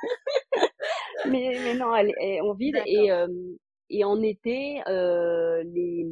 [1.28, 3.26] mais, mais non, elle, on vide et euh,
[3.90, 6.06] et en été, euh, les,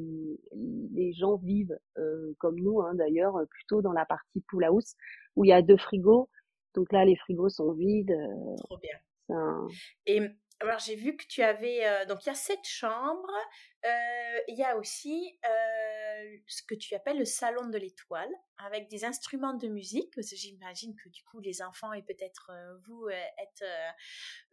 [0.92, 4.94] les gens vivent euh, comme nous, hein, d'ailleurs, plutôt dans la partie pool house
[5.36, 6.28] où il y a deux frigos.
[6.74, 8.10] Donc là, les frigos sont vides.
[8.10, 8.96] Euh, Trop bien.
[9.30, 9.68] Un...
[10.06, 10.20] Et
[10.60, 13.30] alors j'ai vu que tu avais euh, donc il y a cette chambre,
[13.84, 18.30] euh, il y a aussi euh, ce que tu appelles le salon de l'étoile
[18.64, 22.50] avec des instruments de musique j'imagine que du coup les enfants et peut-être
[22.88, 23.64] vous êtes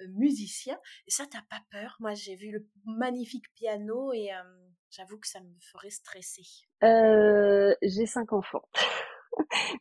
[0.10, 1.96] musiciens et ça t'as pas peur?
[2.00, 4.30] Moi j'ai vu le magnifique piano et
[4.92, 6.44] j'avoue que ça me ferait stresser.
[7.82, 8.70] j'ai cinq enfants.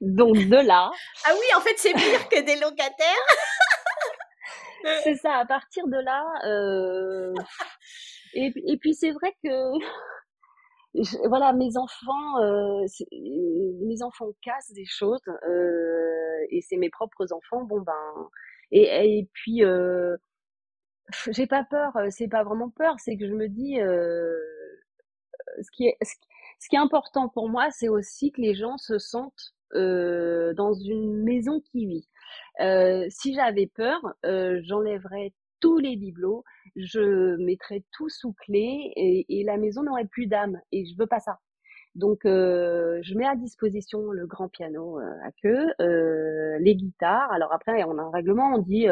[0.01, 0.91] Donc de là.
[1.25, 3.27] Ah oui, en fait, c'est pire que des locataires.
[5.03, 6.25] C'est ça, à partir de là.
[6.47, 7.35] Euh...
[8.35, 9.49] Et, puis c'est vrai que
[11.29, 17.65] voilà, mes enfants, euh, mes enfants cassent des choses euh, et c'est mes propres enfants.
[17.65, 18.29] Bon ben,
[18.71, 20.17] et, et puis euh,
[21.31, 21.93] j'ai pas peur.
[22.11, 24.37] C'est pas vraiment peur, c'est que je me dis euh,
[25.63, 28.99] ce qui est ce qui est important pour moi, c'est aussi que les gens se
[28.99, 32.09] sentent dans une maison qui vit.
[33.11, 36.45] Si j'avais peur, j'enlèverais tous les bibelots,
[36.77, 40.61] je mettrais tout sous clé et, et la maison n'aurait plus d'âme.
[40.73, 41.39] Et je veux pas ça.
[41.95, 47.31] Donc, euh, je mets à disposition le grand piano euh, à queue, euh, les guitares.
[47.33, 48.87] Alors après, on a un règlement, on dit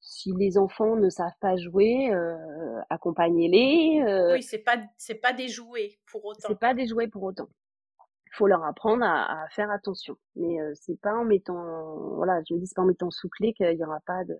[0.00, 2.10] si les enfants ne savent pas jouer,
[2.90, 4.32] accompagnez-les.
[4.32, 6.48] oui, c'est pas c'est pas des jouets pour autant.
[6.48, 7.48] C'est pas des jouets pour autant.
[8.36, 10.16] Faut leur apprendre à, faire attention.
[10.36, 13.72] Mais c'est pas en mettant, voilà, je me dis pas en mettant sous clé qu'il
[13.72, 14.36] y aura pas de.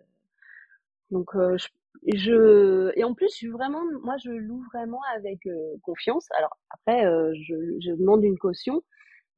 [1.11, 1.69] Donc, je,
[2.15, 6.57] je et en plus je suis vraiment moi je loue vraiment avec euh, confiance alors
[6.71, 8.83] après euh, je, je, demande une caution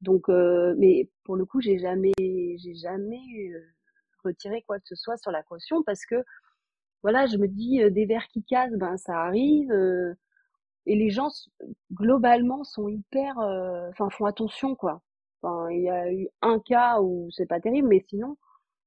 [0.01, 3.21] donc euh, mais pour le coup j'ai jamais j'ai jamais
[4.23, 6.23] retiré quoi que ce soit sur la caution parce que
[7.01, 9.73] voilà je me dis des verres qui cassent ben ça arrive
[10.89, 11.29] et les gens
[11.93, 13.37] globalement sont hyper
[13.89, 15.01] enfin font attention quoi
[15.41, 18.37] enfin il y a eu un cas où c'est pas terrible mais sinon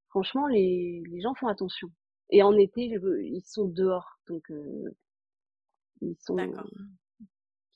[0.09, 1.89] franchement les les gens font attention
[2.33, 4.95] et en été, ils sont dehors, donc euh,
[6.01, 6.35] ils sont.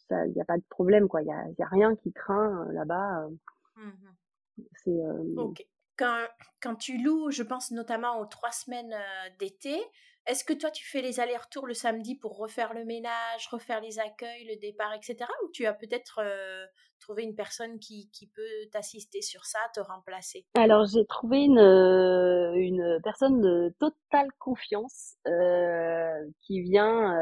[0.09, 1.21] Il n'y a pas de problème, quoi.
[1.21, 3.25] Il n'y a, y a, rien qui craint euh, là-bas.
[3.25, 3.29] Euh.
[3.75, 4.99] Mmh c'est.
[5.37, 5.63] Ok.
[5.95, 6.25] Quand,
[6.59, 8.95] quand, tu loues, je pense notamment aux trois semaines
[9.37, 9.79] d'été,
[10.27, 13.97] est-ce que toi, tu fais les allers-retours le samedi pour refaire le ménage, refaire les
[13.97, 15.17] accueils, le départ, etc.
[15.45, 16.65] Ou tu as peut-être euh,
[16.99, 20.45] trouvé une personne qui, peut t'assister sur ça, te remplacer?
[20.55, 27.15] Alors, j'ai trouvé une, euh, personne de totale confiance euh, qui vient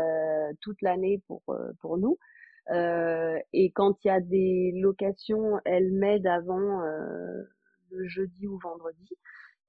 [0.62, 2.18] toute l'année pour nous.
[3.54, 6.82] et quand il y a des locations, elle m'aide avant
[7.92, 9.16] le jeudi ou vendredi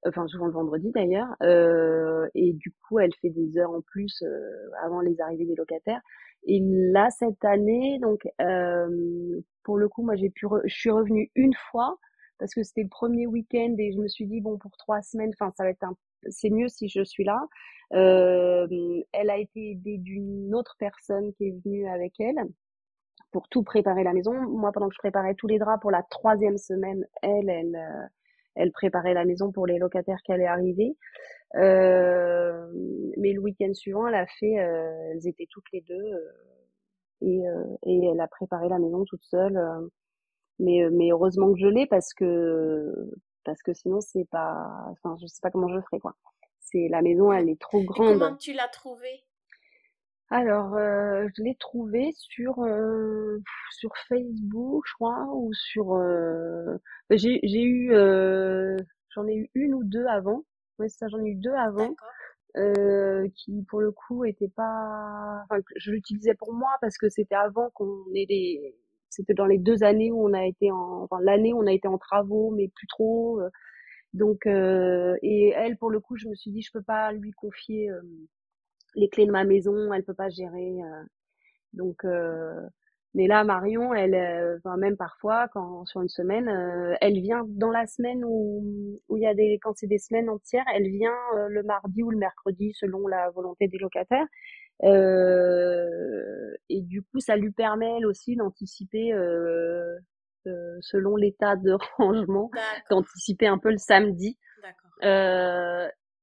[0.06, 4.22] enfin souvent le vendredi d'ailleurs, euh, et du coup elle fait des heures en plus
[4.22, 6.00] euh, avant les arrivées des locataires.
[6.44, 11.30] Et là cette année, donc euh, pour le coup moi j'ai pu, je suis revenue
[11.34, 11.96] une fois
[12.38, 15.32] parce que c'était le premier week-end et je me suis dit bon pour trois semaines,
[15.38, 15.96] enfin ça va être un,
[16.28, 17.40] c'est mieux si je suis là.
[17.94, 18.66] Euh,
[19.12, 22.38] elle a été aidée d'une autre personne qui est venue avec elle
[23.32, 24.32] pour tout préparer la maison.
[24.34, 27.76] Moi pendant que je préparais tous les draps pour la troisième semaine, elle elle
[28.56, 30.96] elle préparait la maison pour les locataires qui allaient arriver.
[31.54, 32.66] Euh,
[33.16, 36.32] mais le week-end suivant, elle a fait, euh, elles étaient toutes les deux euh,
[37.22, 37.42] et,
[37.84, 39.58] et elle a préparé la maison toute seule.
[40.58, 42.92] mais, mais heureusement que je l'ai parce que
[43.44, 46.14] parce que sinon c'est pas, enfin je sais pas comment je ferais quoi.
[46.60, 48.18] C'est la maison, elle est trop grande.
[48.18, 49.22] comment tu l'as trouvée?
[50.30, 53.38] Alors, euh, je l'ai trouvé sur euh,
[53.70, 55.94] sur Facebook, je crois, ou sur.
[55.94, 56.78] Euh,
[57.10, 57.90] j'ai j'ai eu,
[59.14, 60.42] j'en ai eu une ou deux avant.
[60.78, 61.94] Ouais, ça, j'en ai eu deux avant.
[63.36, 65.42] qui pour le coup étaient pas.
[65.44, 68.76] Enfin, je l'utilisais pour moi parce que c'était avant qu'on ait des.
[69.10, 71.04] C'était dans les deux années où on a été en.
[71.04, 73.40] Enfin, l'année où on a été en travaux, mais plus trop.
[74.14, 77.90] donc, et elle, pour le coup, je me suis dit, je peux pas lui confier
[78.96, 80.82] les clés de ma maison, elle peut pas gérer.
[80.82, 81.04] Euh.
[81.74, 82.60] donc, euh,
[83.14, 86.48] mais là, Marion, elle, euh, enfin, même parfois, quand sur une semaine,
[87.00, 90.28] elle vient dans la semaine où où il y a des, quand c'est des semaines
[90.28, 91.14] entières, elle vient
[91.48, 94.26] le mardi ou le mercredi selon la volonté des locataires.
[96.68, 99.12] et du coup, ça lui permet elle aussi d'anticiper.
[100.80, 102.50] selon l'état de rangement,
[102.90, 104.38] d'anticiper un peu le samedi.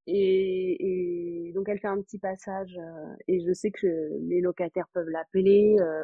[0.07, 3.87] Euh, et, et, donc elle fait un petit passage euh, et je sais que
[4.21, 5.75] les locataires peuvent l'appeler.
[5.79, 6.03] Euh,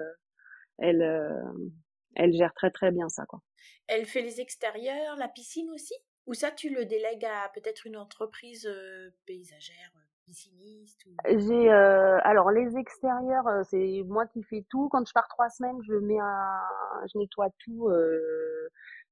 [0.78, 1.70] elle, euh,
[2.16, 3.42] elle gère très très bien ça quoi.
[3.88, 5.96] Elle fait les extérieurs, la piscine aussi?
[6.28, 8.70] Ou ça tu le délègues à peut-être une entreprise
[9.26, 9.92] paysagère
[10.26, 11.16] pisciniste ou...
[11.26, 14.88] J'ai alors les extérieurs c'est moi qui fais tout.
[14.90, 17.90] Quand je pars trois semaines je mets un, je nettoie tout.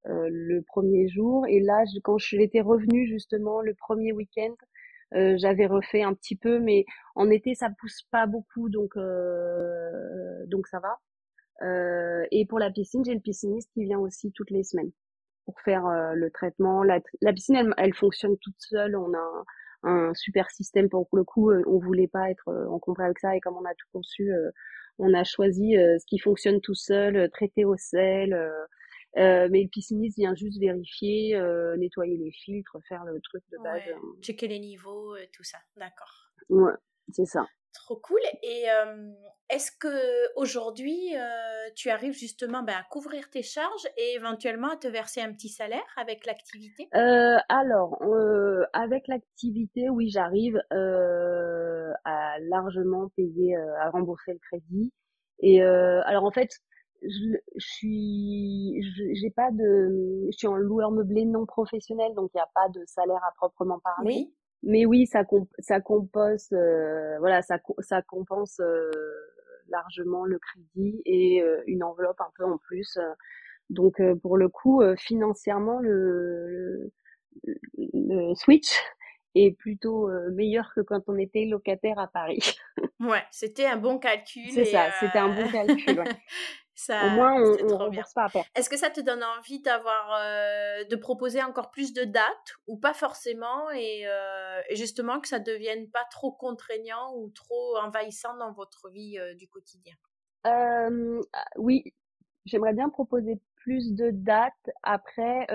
[0.05, 4.53] le premier jour et là quand je l'étais revenue justement le premier week-end
[5.13, 6.85] euh, j'avais refait un petit peu, mais
[7.15, 10.99] en été ça pousse pas beaucoup, donc euh, donc ça va.
[11.63, 14.91] Euh, et pour la piscine, j'ai le pisciniste qui vient aussi toutes les semaines
[15.45, 16.83] pour faire le traitement.
[16.83, 18.95] La, la piscine, elle, fonctionne toute seule.
[18.97, 19.43] On a
[19.83, 21.51] un, super système pour le coup.
[21.51, 24.29] on voulait pas être encombré avec ça et comme on a tout conçu,
[24.99, 28.37] on a choisi ce qui fonctionne tout seul, traité au sel.
[29.15, 33.57] Euh, mais le pisciniste vient juste vérifier, euh, nettoyer les filtres, faire le truc de
[33.63, 33.81] base.
[33.81, 34.21] Ouais, euh.
[34.21, 35.57] checker les niveaux, tout ça.
[35.75, 36.31] D'accord.
[36.49, 36.73] Ouais,
[37.11, 37.47] c'est ça.
[37.73, 38.19] Trop cool.
[38.43, 38.65] Et
[39.49, 41.13] est-ce que aujourd'hui
[41.75, 45.49] tu arrives justement ben, à couvrir tes charges et éventuellement à te verser un petit
[45.49, 46.87] salaire avec l'activité?
[46.91, 48.01] Alors,
[48.73, 54.91] avec l'activité, oui, j'arrive à largement payer, à rembourser le crédit.
[55.39, 56.49] Et alors en fait,
[57.01, 58.81] je, suis,
[59.13, 62.69] j'ai pas de, je suis en loueur meublé non professionnel, donc il n'y a pas
[62.69, 64.31] de salaire à proprement parler.
[64.63, 65.23] Mais oui, ça,
[65.59, 68.91] ça compose, euh, voilà, ça, ça compense euh,
[69.69, 72.97] largement le crédit et euh, une enveloppe un peu en plus.
[73.69, 76.91] donc pour le coup, financièrement, le,
[77.43, 78.79] le, switch
[79.35, 82.39] est plutôt meilleur que quand on était locataire à Paris.
[82.99, 84.49] ouais, c'était un bon calcul.
[84.51, 85.99] C'est ça, c'était un bon calcul.
[85.99, 86.05] Ouais.
[86.89, 88.47] Au moins, on ne rembourse pas à perte.
[88.55, 92.77] Est-ce que ça te donne envie d'avoir, euh, de proposer encore plus de dates ou
[92.77, 98.51] pas forcément et, euh, justement que ça devienne pas trop contraignant ou trop envahissant dans
[98.51, 99.95] votre vie euh, du quotidien?
[100.43, 100.89] Ah,
[101.57, 101.83] Oui,
[102.45, 104.69] j'aimerais bien proposer plus de dates.
[104.83, 105.47] Après,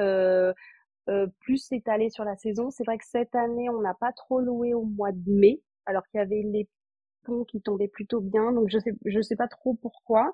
[1.40, 2.70] plus s'étaler sur la saison.
[2.70, 6.02] C'est vrai que cette année, on n'a pas trop loué au mois de mai, alors
[6.08, 6.68] qu'il y avait les
[7.24, 8.52] ponts qui tombaient plutôt bien.
[8.52, 10.32] Donc je sais, je sais pas trop pourquoi.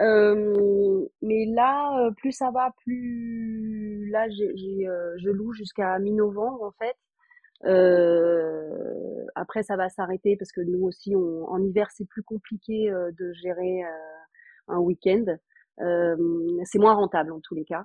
[0.00, 6.62] Euh, mais là, euh, plus ça va, plus là, j'ai, euh, je loue jusqu'à mi-novembre
[6.62, 6.96] en fait.
[7.64, 12.90] Euh, après, ça va s'arrêter parce que nous aussi, on, en hiver, c'est plus compliqué
[12.90, 13.82] de gérer
[14.68, 15.24] un week-end.
[15.78, 17.84] c'est moins rentable en tous les cas.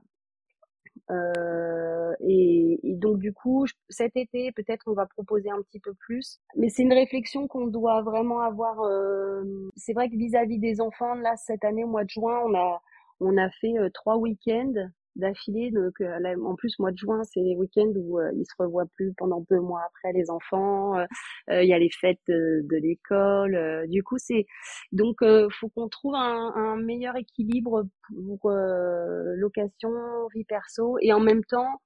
[1.10, 5.94] Euh, et, et, donc du coup, cet été, peut-être on va proposer un petit peu
[5.94, 6.40] plus.
[6.56, 8.82] Mais c'est une réflexion qu'on doit vraiment avoir.
[8.82, 9.44] Euh,
[9.76, 12.82] c'est vrai que vis-à-vis des enfants, là, cette année, au mois de juin, on a
[13.20, 14.74] on a fait euh, trois week-ends
[15.18, 15.72] d'affilée.
[15.72, 18.86] Donc, euh, en plus, mois de juin, c'est les week-ends où euh, ils se revoient
[18.96, 20.98] plus pendant deux mois après les enfants.
[20.98, 21.06] Euh,
[21.50, 23.88] il y a les fêtes de, l'école.
[23.90, 24.46] du coup, c'est
[24.92, 25.18] donc
[25.52, 29.92] faut qu'on trouve un, un, meilleur équilibre pour location,
[30.34, 31.82] vie perso, et en même temps,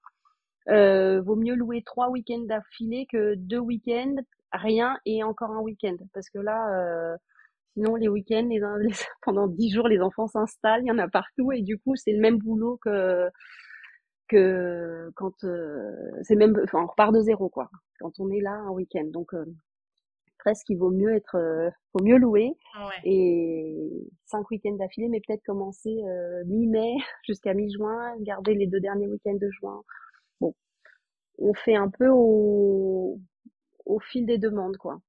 [0.67, 4.15] vaut mieux louer trois week-ends d'affilée que deux week-ends
[4.51, 7.17] rien et encore un week-end parce que là
[7.73, 8.59] Sinon, les week-ends, les,
[9.21, 12.11] pendant dix jours, les enfants s'installent, il y en a partout, et du coup, c'est
[12.13, 13.29] le même boulot que
[14.31, 15.91] que quand euh,
[16.23, 17.69] c'est même, enfin, on repart de zéro, quoi.
[17.99, 19.45] Quand on est là un week-end, donc euh,
[20.39, 22.53] presque il vaut mieux être, euh, vaut mieux louer
[23.03, 23.89] et
[24.25, 26.01] cinq week-ends d'affilée, mais peut-être commencer
[26.47, 26.95] mi-mai
[27.27, 29.83] jusqu'à mi-juin, garder les deux derniers week-ends de juin.
[30.39, 30.55] Bon,
[31.39, 33.19] on fait un peu au
[33.85, 35.01] au fil des demandes, quoi.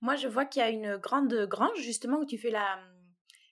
[0.00, 2.78] Moi, je vois qu'il y a une grande grange, justement, où tu fais la,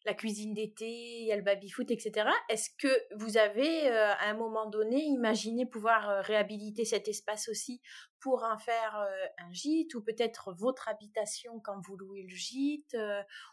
[0.04, 2.28] la cuisine d'été, il y a le baby-foot, etc.
[2.48, 7.48] Est-ce que vous avez, euh, à un moment donné, imaginé pouvoir euh, réhabiliter cet espace
[7.48, 7.80] aussi
[8.20, 12.96] pour en faire euh, un gîte ou peut-être votre habitation quand vous louez le gîte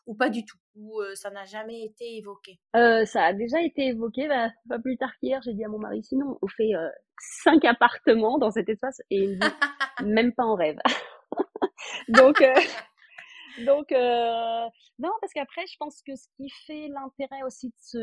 [0.06, 2.60] ou pas du tout ou ça n'a jamais été évoqué?
[2.74, 6.04] Ça a déjà été évoqué, bah, pas plus tard qu'hier, j'ai dit à mon mari,
[6.04, 6.72] sinon on fait
[7.44, 9.38] cinq appartements dans cet espace et
[10.04, 10.78] même pas en rêve.
[12.10, 12.54] donc, euh,
[13.66, 14.66] donc euh,
[15.00, 17.98] non, parce qu'après, je pense que ce qui fait l'intérêt aussi de, ce,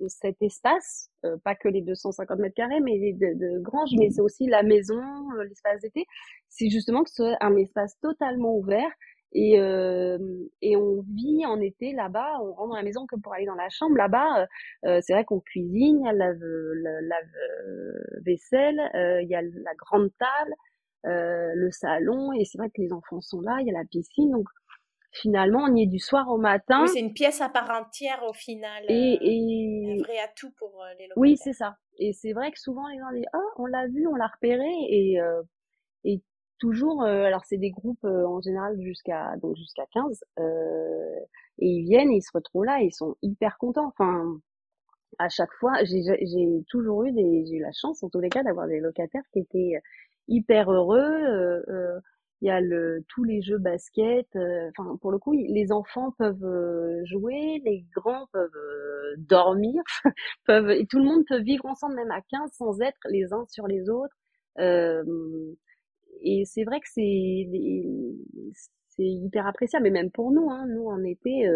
[0.00, 4.10] de, cet espace, euh, pas que les 250 mètres carrés, mais de, de grange, mais
[4.10, 5.00] c'est aussi la maison,
[5.48, 6.06] l'espace d'été,
[6.48, 8.90] c'est justement que ce soit un espace totalement ouvert.
[9.36, 9.54] Et,
[10.62, 13.56] et on vit en été là-bas, on rentre dans la maison que pour aller dans
[13.56, 13.96] la chambre.
[13.96, 14.46] Là-bas,
[14.84, 16.32] c'est vrai qu'on cuisine, il y a la
[18.24, 18.80] vaisselle,
[19.24, 20.54] il y a la grande table,
[21.06, 23.84] euh, le salon, et c'est vrai que les enfants sont là, il y a la
[23.84, 24.46] piscine, donc
[25.12, 26.82] finalement on y est du soir au matin.
[26.82, 28.84] Oui, c'est une pièce à part entière au final.
[28.88, 30.00] Et, euh, et...
[30.00, 31.20] un vrai atout pour euh, les locaux.
[31.20, 31.76] Oui, c'est ça.
[31.98, 34.68] Et c'est vrai que souvent les gens disent oh on l'a vu, on l'a repéré
[34.88, 35.18] et
[36.04, 36.22] et
[36.58, 42.16] toujours alors c'est des groupes en général jusqu'à donc jusqu'à 15 et ils viennent et
[42.16, 43.86] ils se retrouvent là et ils sont hyper contents.
[43.86, 44.24] Enfin
[45.18, 48.42] à chaque fois, j'ai toujours eu des j'ai eu la chance en tous les cas
[48.42, 49.80] d'avoir des locataires qui étaient
[50.28, 51.00] hyper heureux.
[51.00, 52.00] Euh, euh,
[52.40, 54.26] il y a le tous les jeux basket.
[54.36, 58.50] Euh, enfin, pour le coup, les enfants peuvent jouer, les grands peuvent
[59.18, 59.82] dormir,
[60.46, 63.46] peuvent et tout le monde peut vivre ensemble même à 15 sans être les uns
[63.48, 64.14] sur les autres.
[66.22, 67.48] et c'est vrai que c'est
[68.88, 71.48] c'est hyper appréciable, mais même pour nous, hein, nous en été,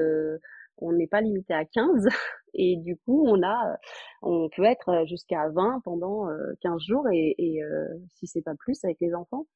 [0.78, 2.06] on n'est pas limité à 15
[2.54, 3.76] et du coup on a
[4.22, 6.26] on peut être jusqu'à 20 pendant
[6.60, 9.46] 15 euh, jours et, et euh, si c'est pas plus avec les enfants.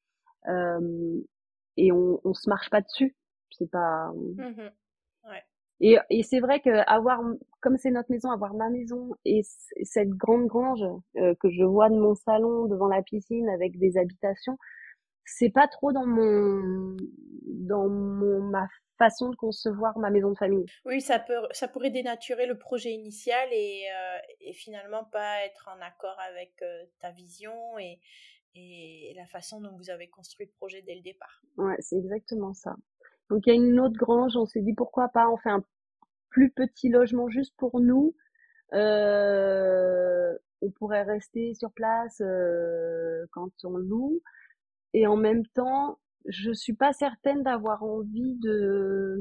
[0.49, 1.21] Euh,
[1.77, 3.17] et on on se marche pas dessus.
[3.51, 4.71] C'est pas mmh
[5.29, 5.43] ouais.
[5.81, 7.21] et, et c'est vrai que avoir
[7.61, 9.43] comme c'est notre maison avoir ma maison et
[9.83, 10.85] cette grande grange
[11.15, 14.57] que je vois de mon salon devant la piscine avec des habitations
[15.25, 16.97] c'est pas trop dans mon
[17.45, 18.67] dans mon ma
[19.03, 20.67] façon de concevoir ma maison de famille.
[20.85, 25.69] Oui, ça peut ça pourrait dénaturer le projet initial et, euh, et finalement pas être
[25.75, 27.99] en accord avec euh, ta vision et
[28.55, 31.43] et la façon dont vous avez construit le projet dès le départ.
[31.57, 32.77] Ouais, c'est exactement ça.
[33.31, 35.65] Donc il y a une autre grange, on s'est dit pourquoi pas on fait un
[36.29, 38.15] plus petit logement juste pour nous,
[38.75, 44.21] euh, on pourrait rester sur place euh, quand on loue.
[44.95, 49.17] Et en même temps, je suis pas certaine d'avoir envie de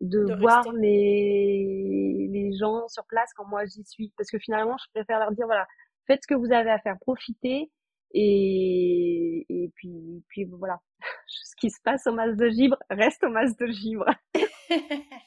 [0.00, 4.12] de, voir les les gens sur place quand moi j'y suis.
[4.16, 5.66] Parce que finalement je préfère leur dire voilà
[6.06, 7.70] faites ce que vous avez à faire profitez
[8.12, 10.80] et et puis puis voilà.
[11.26, 14.06] Ce qui se passe au mas de givre reste au mas de givre.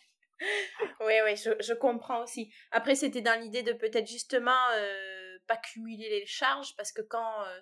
[1.00, 2.54] Oui oui je, je, comprends aussi.
[2.72, 7.42] Après c'était dans l'idée de peut-être justement euh, pas cumuler les charges parce que quand
[7.44, 7.60] euh,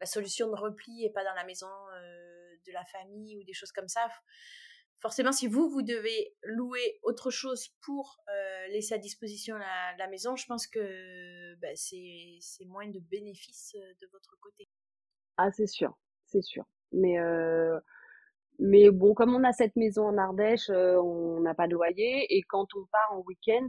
[0.00, 3.52] la solution de repli est pas dans la maison euh, de la famille ou des
[3.52, 4.08] choses comme ça.
[5.00, 10.36] Forcément, si vous, vous devez louer autre chose pour euh, laisser à disposition la, maison,
[10.36, 14.68] je pense que bah, c'est moins de bénéfices euh, de votre côté.
[15.38, 15.96] Ah, c'est sûr,
[16.26, 16.64] c'est sûr.
[16.92, 17.16] Mais,
[18.58, 22.26] mais bon, comme on a cette maison en Ardèche, on n'a pas de loyer.
[22.36, 23.68] Et quand on part en week-end,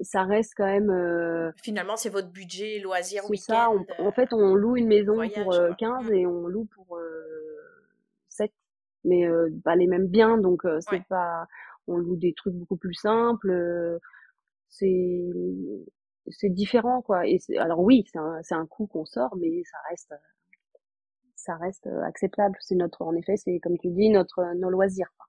[0.00, 0.90] ça reste quand même.
[0.90, 3.76] Euh, Finalement, c'est votre budget loisir week-end.
[3.88, 4.02] ça.
[4.02, 6.14] en fait, on loue une maison pour 15 euh, mmh.
[6.14, 6.98] et on loue pour
[8.28, 8.54] 7, euh,
[9.04, 9.26] mais
[9.64, 11.46] pas les mêmes biens, donc c'est pas.
[11.86, 13.98] On loue des trucs beaucoup plus simples.
[14.68, 15.22] c'est
[16.28, 17.26] c'est différent quoi.
[17.26, 20.14] Et alors oui, c'est un c'est un coût qu'on sort, mais ça reste
[21.36, 22.56] ça reste acceptable.
[22.60, 25.12] C'est notre en effet, c'est comme tu dis notre nos loisirs.
[25.18, 25.26] Quoi.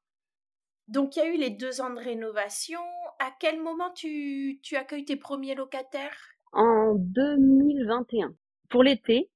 [0.87, 2.79] Donc il y a eu les deux ans de rénovation.
[3.19, 6.17] À quel moment tu, accueilles tes premiers locataires?
[6.51, 8.35] En 2021.
[8.69, 9.29] Pour l'été,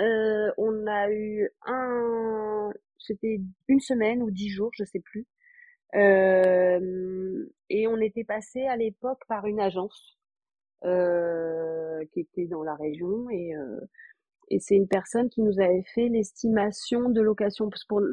[0.00, 5.26] euh, on a eu un, c'était une semaine ou dix jours, je sais plus.
[5.94, 10.18] Euh, et on était passé à l'époque par une agence
[10.84, 13.54] euh, qui était dans la région et
[14.60, 17.70] c'est une personne qui nous avait fait l'estimation de location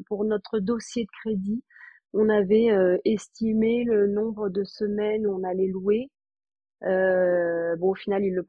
[0.08, 1.64] pour notre dossier de crédit
[2.16, 6.10] on avait euh, estimé le nombre de semaines où on allait louer.
[6.84, 8.46] Euh, bon, au final, ils le,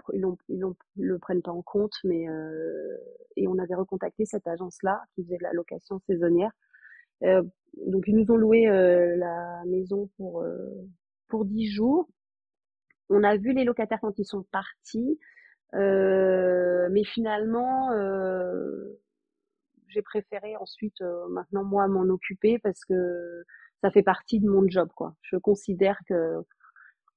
[0.97, 2.97] le prennent pas en compte, mais euh,
[3.37, 6.51] et on avait recontacté cette agence-là qui faisait de la location saisonnière.
[7.23, 10.45] donc, ils nous ont loué la maison pour
[11.29, 12.09] pour dix jours.
[13.09, 15.19] On a vu les locataires quand ils sont partis,
[15.73, 17.91] mais finalement,
[19.97, 23.45] j'ai préféré ensuite euh, maintenant moi m'en occuper parce que
[23.83, 25.15] ça fait partie de mon job quoi.
[25.23, 26.43] Je considère que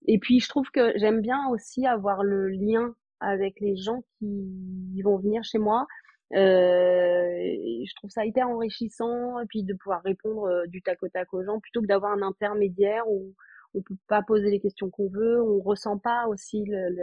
[0.07, 5.01] et puis je trouve que j'aime bien aussi avoir le lien avec les gens qui
[5.03, 5.85] vont venir chez moi.
[6.33, 11.09] Euh, je trouve ça hyper enrichissant et puis de pouvoir répondre euh, du tac au
[11.09, 13.33] tac aux gens plutôt que d'avoir un intermédiaire où
[13.73, 16.95] on peut pas poser les questions qu'on veut, on ressent pas aussi le,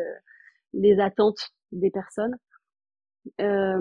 [0.72, 2.36] les attentes des personnes.
[3.40, 3.78] Euh,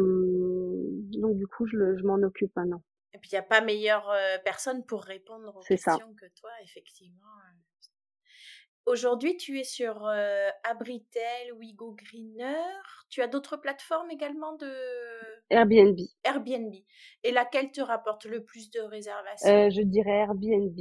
[1.20, 2.84] donc du coup, je, je m'en occupe maintenant.
[3.14, 6.50] Et puis il n'y a pas meilleure euh, personne pour répondre aux questions que toi,
[6.64, 7.28] effectivement.
[8.86, 12.62] Aujourd'hui, tu es sur euh, Abritel, Wigo Greener.
[13.10, 14.72] Tu as d'autres plateformes également de
[15.50, 15.98] Airbnb.
[16.24, 16.74] Airbnb.
[17.24, 19.70] Et laquelle te rapporte le plus de réservations?
[19.70, 20.78] Je dirais Airbnb,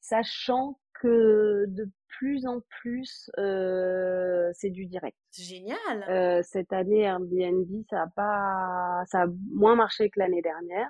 [0.00, 5.16] sachant que de plus en plus, euh, c'est du direct.
[5.32, 5.76] Génial.
[6.08, 10.88] Euh, cette année, Airbnb, ça a pas, ça a moins marché que l'année dernière.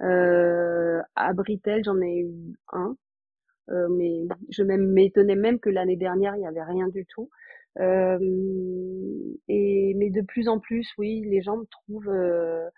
[0.00, 2.96] Euh, à Britel, j'en ai eu un,
[3.70, 7.30] euh, mais je m'étonnais même que l'année dernière, il n'y avait rien du tout.
[7.80, 8.18] Euh,
[9.48, 12.68] et mais de plus en plus, oui, les gens me trouvent euh,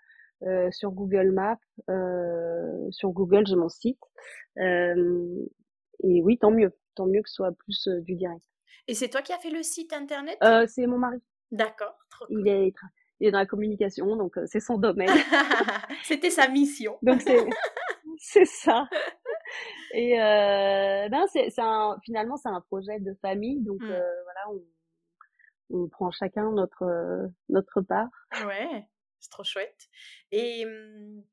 [0.43, 1.57] euh, sur Google Maps,
[2.91, 3.99] sur Google, j'ai mon site.
[4.57, 8.43] et oui, tant mieux tant mieux que ce soit plus euh, du direct.
[8.87, 10.37] Et c'est toi qui as fait le site internet?
[10.43, 11.17] Euh, C'est mon mari.
[11.51, 12.27] D'accord, cool.
[12.39, 12.73] Il est,
[13.19, 15.09] il est dans la communication, donc euh, c'est son domaine.
[16.03, 16.97] C'était sa mission.
[17.01, 17.21] donc
[18.19, 18.87] c'est, ça.
[19.93, 21.49] Et euh, ben c'est,
[22.03, 24.63] finalement c'est un projet de famille, donc euh, voilà, on,
[25.69, 28.09] on, prend chacun notre notre part.
[28.45, 28.87] Ouais,
[29.19, 29.87] c'est trop chouette.
[30.31, 31.23] Et hum,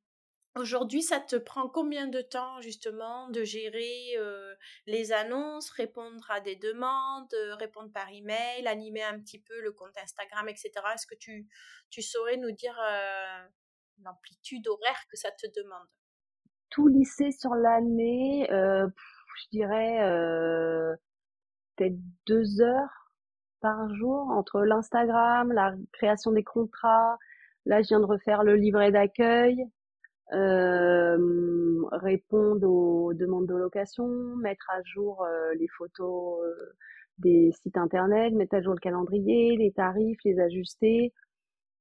[0.55, 4.55] Aujourd'hui, ça te prend combien de temps justement de gérer euh,
[4.86, 9.72] les annonces, répondre à des demandes, euh, répondre par email, animer un petit peu le
[9.72, 10.70] compte Instagram, etc.
[10.92, 11.48] Est-ce que tu,
[12.03, 13.46] saurais nous dire euh,
[14.03, 15.88] l'amplitude horaire que ça te demande?
[16.68, 20.00] Tout lycée sur l'année, je dirais
[21.76, 21.96] peut-être
[22.26, 23.11] deux heures
[23.61, 27.18] par jour entre l'Instagram, la création des contrats.
[27.64, 29.66] Là, je viens de refaire le livret d'accueil
[30.33, 34.07] euh, répondre aux demandes de location,
[34.37, 36.74] mettre à jour euh, les photos euh,
[37.18, 41.12] des sites internet, mettre à jour le calendrier, les tarifs, les ajuster.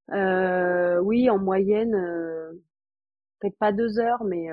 [0.09, 1.91] Oui, en moyenne,
[3.39, 4.47] peut-être pas deux heures, mais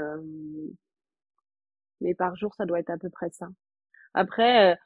[2.00, 3.48] mais par jour, ça doit être à peu près ça.
[4.14, 4.78] Après,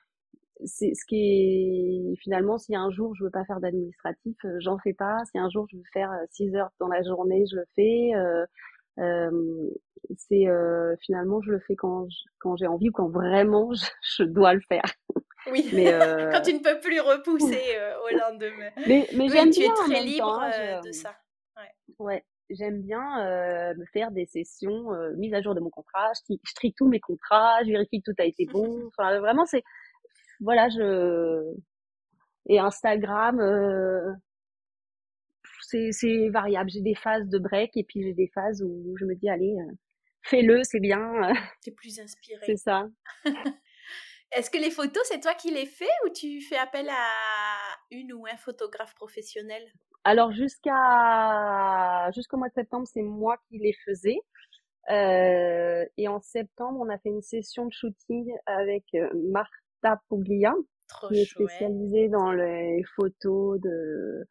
[0.65, 4.93] c'est ce qui est finalement si un jour je veux pas faire d'administratif j'en fais
[4.93, 8.13] pas si un jour je veux faire 6 heures dans la journée je le fais
[10.17, 12.07] c'est euh, finalement je le fais quand
[12.39, 14.85] quand j'ai envie ou quand vraiment je, dois le faire.
[15.51, 15.69] Oui.
[15.73, 17.61] Mais euh, quand tu ne peux plus repousser
[18.05, 18.71] au lendemain.
[18.87, 21.15] Mais, mais j'aime tu es très libre hein, de ça.
[21.57, 22.07] Ouais.
[22.07, 23.01] ouais j'aime bien
[23.75, 26.13] me faire des sessions mise à jour de mon contrat.
[26.29, 28.89] Je, je, trie tous mes contrats, je vérifie que tout a été bon.
[28.89, 29.63] Enfin, vraiment, c'est
[30.41, 31.55] voilà, je
[32.47, 33.41] et Instagram,
[35.91, 36.71] c'est variable.
[36.71, 39.55] J'ai des phases de break et puis j'ai des phases où je me dis, allez,
[39.59, 39.73] euh,
[40.23, 41.01] fais-le, c'est bien.
[41.63, 42.45] T'es plus inspirée.
[42.47, 42.89] C'est ça.
[44.33, 47.09] Est-ce que les photos, c'est toi qui les fais ou tu fais appel à
[47.91, 49.63] une ou un photographe professionnel?
[50.05, 54.19] Alors jusqu'à jusqu'au mois de septembre, c'est moi qui les faisais.
[54.91, 60.55] Euh, et en septembre, on a fait une session de shooting avec euh, Marta Puglia,
[61.09, 64.27] qui est spécialisée dans les photos de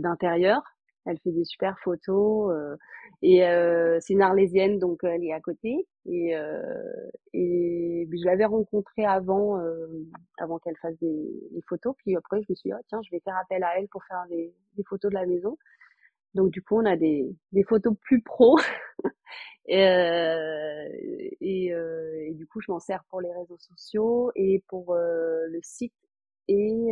[0.00, 0.62] d'intérieur.
[1.06, 2.76] Elle fait des super photos euh,
[3.22, 5.86] et euh, c'est une arlésienne donc elle est à côté.
[6.06, 6.62] Et euh,
[7.32, 9.86] et je l'avais rencontrée avant euh,
[10.38, 11.94] avant qu'elle fasse des, des, photos.
[11.98, 14.04] Puis après je me suis dit oh, tiens je vais faire appel à elle pour
[14.04, 15.58] faire des, des photos de la maison.
[16.34, 18.58] Donc du coup on a des, des photos plus pro.
[19.66, 20.88] Et, euh,
[21.40, 25.94] et, et, du coup je m'en sers pour les réseaux sociaux et pour le site.
[26.48, 26.90] Et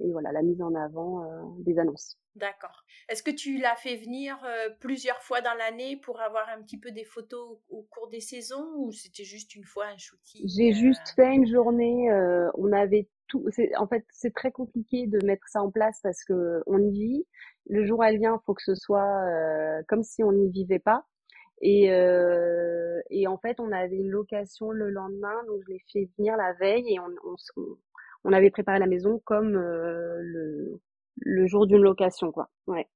[0.00, 2.18] et voilà la mise en avant euh, des annonces.
[2.36, 2.84] D'accord.
[3.08, 6.78] Est-ce que tu l'as fait venir euh, plusieurs fois dans l'année pour avoir un petit
[6.78, 10.70] peu des photos au, cours des saisons ou c'était juste une fois un shooting J'ai
[10.70, 10.74] euh?
[10.74, 12.08] juste fait une journée.
[12.54, 13.44] on avait tout.
[13.76, 17.26] En fait, c'est très compliqué de mettre ça en place parce que on y vit.
[17.66, 19.22] Le jour où elle vient, il faut que ce soit
[19.88, 21.04] comme si on n'y vivait pas.
[21.60, 21.86] Et,
[23.10, 26.52] et en fait, on avait une location le lendemain, donc je l'ai fait venir la
[26.54, 27.76] veille et on, on, on
[28.32, 30.80] avait préparé la maison comme euh, le,
[31.20, 32.50] le jour d'une location, quoi.
[32.66, 32.86] Ouais.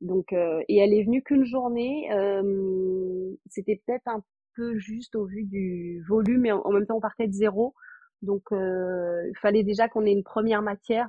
[0.00, 2.10] Donc, euh, et elle est venue qu'une journée.
[2.12, 4.22] Euh, c'était peut-être un
[4.54, 7.74] peu juste au vu du volume, mais en, même temps on partait de zéro.
[8.22, 11.08] Donc, il fallait déjà qu'on ait une première matière.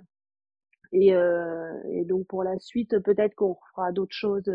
[0.94, 4.50] Et, et donc pour la suite, peut-être qu'on fera d'autres choses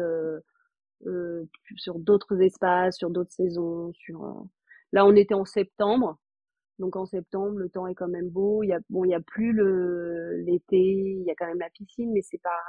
[1.76, 3.92] sur d'autres espaces, sur d'autres saisons.
[3.94, 4.46] Sur
[4.92, 6.18] là, on était en septembre.
[6.78, 8.62] Donc en septembre, le temps est quand même beau.
[8.62, 11.58] Il y a bon, il y a plus le l'été, il y a quand même
[11.58, 12.60] la piscine, mais c'est pas.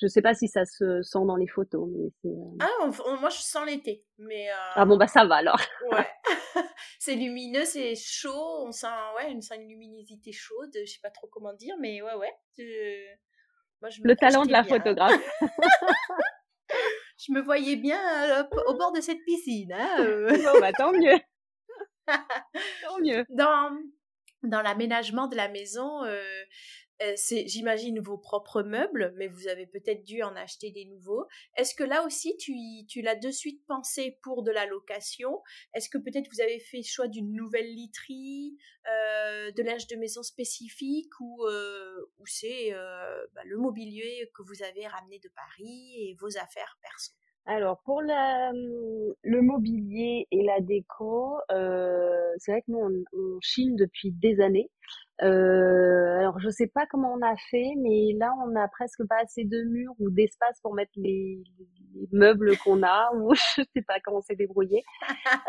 [0.00, 2.28] Je sais pas si ça se sent dans les photos, mais c'est.
[2.28, 4.50] Euh ah, moi je sens l'été, mais.
[4.50, 4.72] Euh...
[4.74, 5.60] Ah bon bah ça va alors.
[5.92, 6.08] ouais.
[6.98, 8.86] c'est lumineux, c'est chaud, on sent
[9.16, 10.70] ouais une, une luminosité chaude.
[10.74, 12.32] Je sais pas trop comment dire, mais ouais ouais.
[13.80, 15.20] Moi, je le talent de la photographe.
[17.18, 18.00] je me voyais bien
[18.40, 19.72] euh, au bord de cette piscine.
[19.72, 20.30] Hein, euh.
[20.30, 21.18] bon, bah, tant mieux.
[24.42, 26.22] Dans l'aménagement de la maison, euh,
[27.02, 31.26] euh, c'est, j'imagine, vos propres meubles, mais vous avez peut-être dû en acheter des nouveaux.
[31.56, 32.52] Est-ce que là aussi, tu,
[32.86, 35.42] tu l'as de suite pensé pour de la location?
[35.72, 40.22] Est-ce que peut-être vous avez fait choix d'une nouvelle literie, euh, de linge de maison
[40.22, 41.46] spécifique, ou,
[42.18, 42.72] ou c'est
[43.34, 47.12] bah, le mobilier que vous avez ramené de Paris et vos affaires perso?
[47.46, 53.38] Alors pour la, le mobilier et la déco, euh, c'est vrai que nous on, on,
[53.40, 54.70] chine depuis des années.
[55.22, 59.20] Euh, alors je sais pas comment on a fait, mais là on a presque pas
[59.22, 61.42] assez de murs ou d'espace pour mettre les,
[61.94, 64.82] les meubles qu'on a, ou je sais pas comment s'est débrouillé.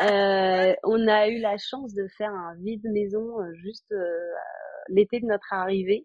[0.02, 4.18] Euh, on a eu la chance de faire un vide maison euh, juste euh,
[4.88, 6.04] l'été de notre arrivée.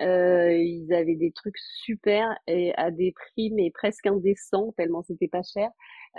[0.00, 5.28] Euh, ils avaient des trucs super et à des prix mais presque indécents tellement c'était
[5.28, 5.70] pas cher.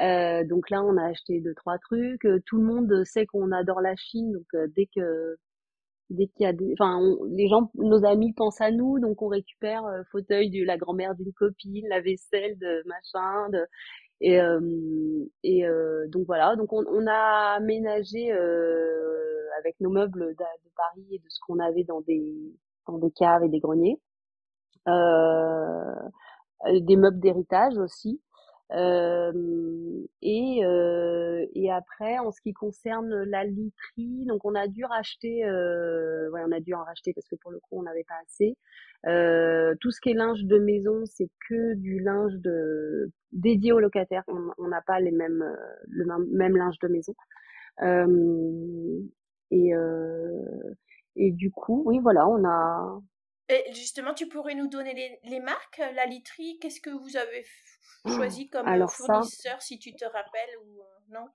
[0.02, 2.26] Euh, donc là, on a acheté deux trois trucs.
[2.26, 5.38] Euh, tout le monde sait qu'on adore la Chine, donc euh, dès que
[6.10, 7.00] dès qu'il y a des, enfin,
[7.32, 11.16] les gens, nos amis pensent à nous, donc on récupère euh, fauteuil de la grand-mère
[11.16, 13.66] d'une copine, la vaisselle de machin, de
[14.22, 14.40] et
[15.44, 15.64] et
[16.10, 16.56] donc voilà.
[16.56, 18.32] Donc on, on a aménagé
[19.60, 22.24] avec nos meubles de Paris et de ce qu'on avait dans des
[22.88, 24.00] dans des caves et des greniers.
[24.88, 25.94] Euh,
[26.82, 28.22] des meubles d'héritage aussi.
[28.72, 29.32] Euh,
[30.22, 35.46] et, euh, et après, en ce qui concerne la literie, donc on a dû racheter,
[35.46, 38.16] euh, ouais, on a dû en racheter parce que pour le coup on n'avait pas
[38.26, 38.58] assez.
[39.06, 43.80] Euh, tout ce qui est linge de maison, c'est que du linge de dédié aux
[43.80, 44.24] locataires.
[44.58, 45.46] On n'a pas les mêmes
[45.88, 47.14] le même, linge de maison.
[47.84, 49.02] Euh,
[49.52, 49.74] et
[51.16, 53.02] et du coup, oui, voilà, on a.
[53.50, 57.46] Et justement, tu pourrais nous donner les, les marques, la literie, qu'est-ce que vous avez
[58.08, 61.26] choisi comme Alors fournisseur, si tu te rappelles ou euh, non?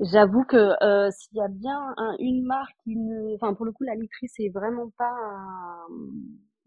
[0.00, 3.84] J'avoue que euh, s'il y a bien une marque qui ne, enfin pour le coup
[3.84, 5.14] la literie c'est vraiment pas,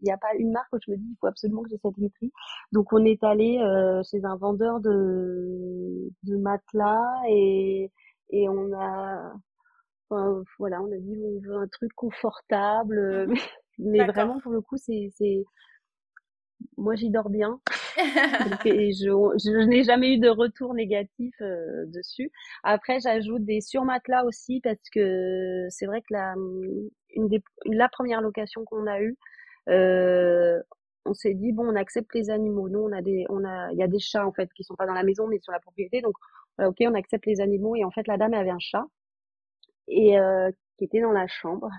[0.00, 1.78] il n'y a pas une marque où je me dis il faut absolument que j'ai
[1.78, 2.32] cette literie.
[2.70, 7.90] Donc on est allé euh, chez un vendeur de de matelas et
[8.30, 9.32] et on a,
[10.58, 13.34] voilà, on a dit on veut un truc confortable, mmh.
[13.78, 15.10] mais vraiment pour le coup c'est
[16.76, 17.60] moi j'y dors bien.
[18.64, 22.30] Et je, je n'ai jamais eu de retour négatif euh, dessus.
[22.62, 26.34] Après j'ajoute des surmatelas aussi parce que c'est vrai que la
[27.14, 29.16] une des la première location qu'on a eue
[29.68, 30.60] euh,
[31.06, 32.68] on s'est dit bon on accepte les animaux.
[32.68, 34.74] Nous on a des on a il y a des chats en fait qui sont
[34.74, 36.00] pas dans la maison mais sur la propriété.
[36.00, 36.14] Donc
[36.58, 37.76] ok on accepte les animaux.
[37.76, 38.84] Et en fait la dame avait un chat
[39.88, 41.70] et euh, qui était dans la chambre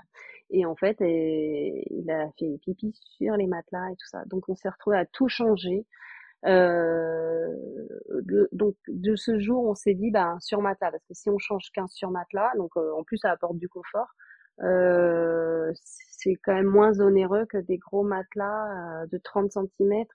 [0.51, 4.23] et en fait, il a fait pipi sur les matelas et tout ça.
[4.25, 5.85] Donc on s'est retrouvé à tout changer.
[6.45, 7.47] Euh,
[8.51, 11.71] donc de ce jour, on s'est dit bah sur matelas parce que si on change
[11.73, 14.07] qu'un sur matelas, donc euh, en plus ça apporte du confort,
[14.61, 20.05] euh, c'est quand même moins onéreux que des gros matelas euh, de 30 cm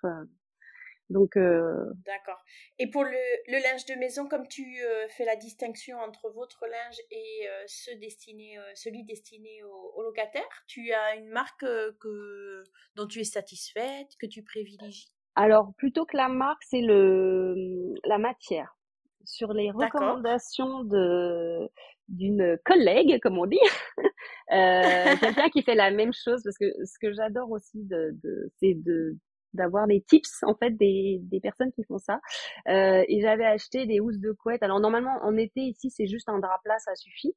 [1.11, 1.93] donc, euh...
[2.07, 2.39] D'accord.
[2.79, 3.11] Et pour le,
[3.49, 7.65] le, linge de maison, comme tu euh, fais la distinction entre votre linge et euh,
[7.67, 11.67] ce destiné, euh, celui destiné aux, locataires, tu as une marque
[12.01, 12.63] que,
[12.95, 15.11] dont tu es satisfaite, que tu privilégies?
[15.35, 18.77] Alors, plutôt que la marque, c'est le la matière.
[19.25, 21.69] Sur les recommandations de
[22.09, 23.59] d'une collègue, comme on dit,
[24.49, 28.75] quelqu'un qui fait la même chose, parce que ce que j'adore aussi, de, de c'est
[28.75, 29.17] de
[29.55, 32.21] d'avoir des tips en fait des, des personnes qui font ça.
[32.69, 34.63] Euh, et j'avais acheté des housses de couette.
[34.63, 37.35] Alors normalement en été ici c'est juste un drap plat, ça suffit.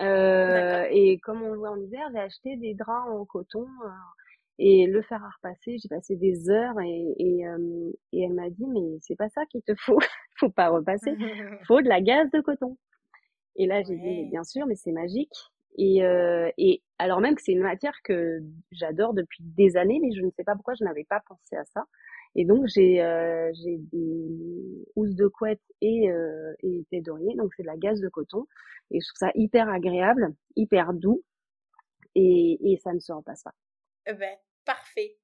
[0.00, 3.88] Euh, et comme on le voit en hiver, j'ai acheté des draps en coton euh,
[4.58, 5.78] et le fer à repasser.
[5.78, 9.46] J'ai passé des heures et et, euh, et elle m'a dit mais c'est pas ça
[9.46, 9.98] qu'il te faut,
[10.36, 11.14] faut pas repasser,
[11.66, 12.76] faut de la gaze de coton.
[13.56, 15.53] Et là j'ai dit bien sûr mais c'est magique.
[15.76, 20.12] Et, euh, et alors même que c'est une matière que j'adore depuis des années, mais
[20.12, 21.84] je ne sais pas pourquoi je n'avais pas pensé à ça.
[22.36, 27.62] Et donc j'ai euh, j'ai des housses de couette et euh, et d'oreiller, donc c'est
[27.62, 28.46] de la gaze de coton.
[28.90, 31.22] Et je trouve ça hyper agréable, hyper doux,
[32.14, 33.54] et, et ça ne se repasse pas.
[34.06, 35.18] Eh ben parfait.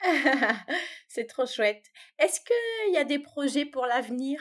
[1.08, 1.84] c'est trop chouette.
[2.18, 4.40] Est-ce qu'il y a des projets pour l'avenir?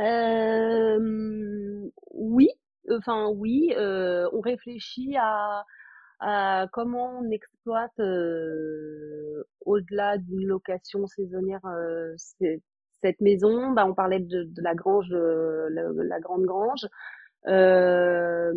[0.00, 2.48] Euh, Oui,
[2.90, 5.64] enfin oui, euh, on réfléchit à,
[6.20, 12.14] à, comment on exploite euh, au-delà d'une location saisonnière euh,
[13.02, 13.70] cette maison.
[13.72, 16.86] Bah, on parlait de, de la grange, de, la, la, grande grange.
[17.46, 18.52] Euh,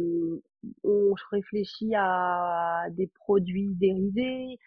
[0.83, 4.57] on réfléchit à des produits dérivés,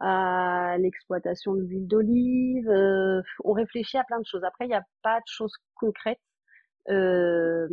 [0.00, 2.68] à l'exploitation de l'huile d'olive.
[2.68, 4.44] Euh, on réfléchit à plein de choses.
[4.44, 6.20] Après, il n'y a pas de choses concrètes.
[6.90, 7.68] Euh,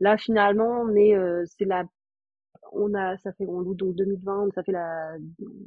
[0.00, 1.84] Là, finalement, on est, euh, c'est la,
[2.72, 5.16] on a, ça fait, on loue donc 2020, ça fait la,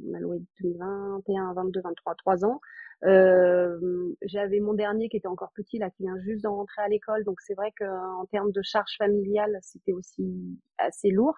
[0.08, 2.60] on a loué 2021, 22, 23, 3 ans.
[3.04, 3.78] Euh,
[4.22, 7.24] j'avais mon dernier qui était encore petit là, qui vient juste de rentrer à l'école,
[7.24, 11.36] donc c'est vrai qu'en termes de charge familiale, c'était aussi assez lourd.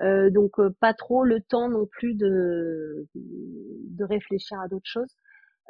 [0.00, 5.14] Euh, donc euh, pas trop le temps non plus de de réfléchir à d'autres choses,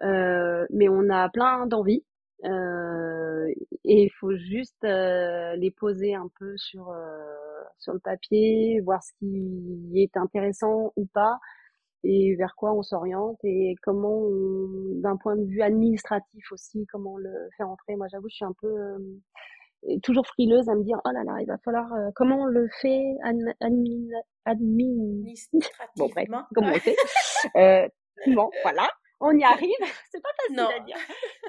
[0.04, 2.04] euh, mais on a plein d'envies.
[2.44, 3.48] Euh,
[3.84, 9.02] et il faut juste euh, les poser un peu sur euh, sur le papier, voir
[9.02, 11.38] ce qui est intéressant ou pas,
[12.04, 14.22] et vers quoi on s'oriente et comment,
[15.02, 17.96] d'un point de vue administratif aussi, comment le faire entrer.
[17.96, 18.74] Moi, j'avoue, je suis un peu
[20.02, 23.16] toujours frileuse à me dire oh là là, il va falloir comment on le fait
[23.60, 24.08] admin,
[24.44, 25.66] administrativement.
[25.96, 26.96] bon bref, comment on fait?
[27.56, 27.88] euh,
[28.28, 28.88] bon, voilà
[29.20, 29.70] on y arrive.
[30.10, 30.96] c'est pas facile à dire.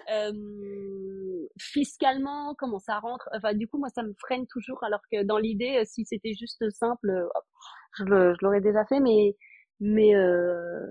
[0.10, 3.30] Euh, fiscalement, comment ça rentre?
[3.34, 4.84] Enfin, du coup, moi, ça me freine toujours.
[4.84, 7.28] Alors que dans l'idée, euh, si c'était juste simple, euh,
[7.98, 9.00] je, l'aurais déjà fait.
[9.00, 9.36] Mais
[9.80, 10.86] mais euh,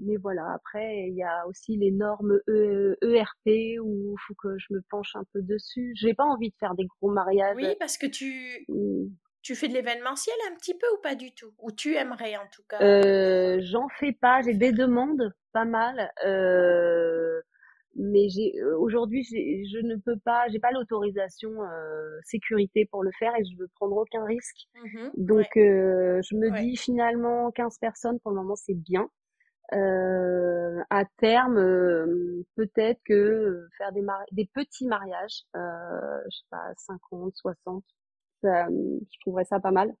[0.00, 0.52] mais voilà.
[0.54, 4.80] Après, il y a aussi les normes ERP e où il faut que je me
[4.88, 5.92] penche un peu dessus.
[5.96, 7.56] J'ai pas envie de faire des gros mariages.
[7.56, 9.08] Oui, parce que tu mmh.
[9.42, 11.52] Tu fais de l'événementiel un petit peu ou pas du tout?
[11.58, 12.80] Ou tu aimerais en tout cas?
[12.82, 16.12] Euh, J'en fais pas, j'ai des demandes, pas mal.
[16.24, 17.40] Euh,
[17.96, 23.10] mais j'ai euh, aujourd'hui je ne peux pas, j'ai pas l'autorisation euh, sécurité pour le
[23.18, 24.68] faire et je veux prendre aucun risque.
[24.76, 29.08] Mmh Donc euh, je me dis finalement 15 personnes pour le moment c'est bien.
[29.74, 31.56] Euh, à terme,
[32.56, 37.84] peut-être que faire des, des petits mariages, je sais pas, 50, 60,
[38.42, 39.94] je trouverais ça pas mal.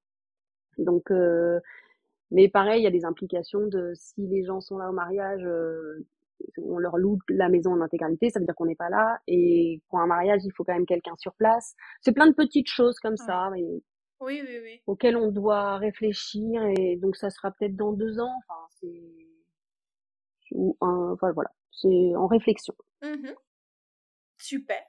[0.78, 1.60] Donc, euh,
[2.30, 5.42] mais pareil, il y a des implications de si les gens sont là au mariage,
[5.44, 6.06] euh,
[6.58, 9.18] on leur loue la maison en intégralité, ça veut dire qu'on n'est pas là.
[9.26, 11.74] Et pour un mariage, il faut quand même quelqu'un sur place.
[12.00, 13.62] C'est plein de petites choses comme ça, mais
[14.20, 14.82] oui, oui, oui.
[14.86, 16.62] auxquelles on doit réfléchir.
[16.78, 18.34] Et donc ça sera peut-être dans deux ans.
[18.48, 19.02] Enfin, c'est
[20.54, 22.74] ou un, enfin voilà, c'est en réflexion.
[23.02, 23.32] Mmh
[24.38, 24.82] Super.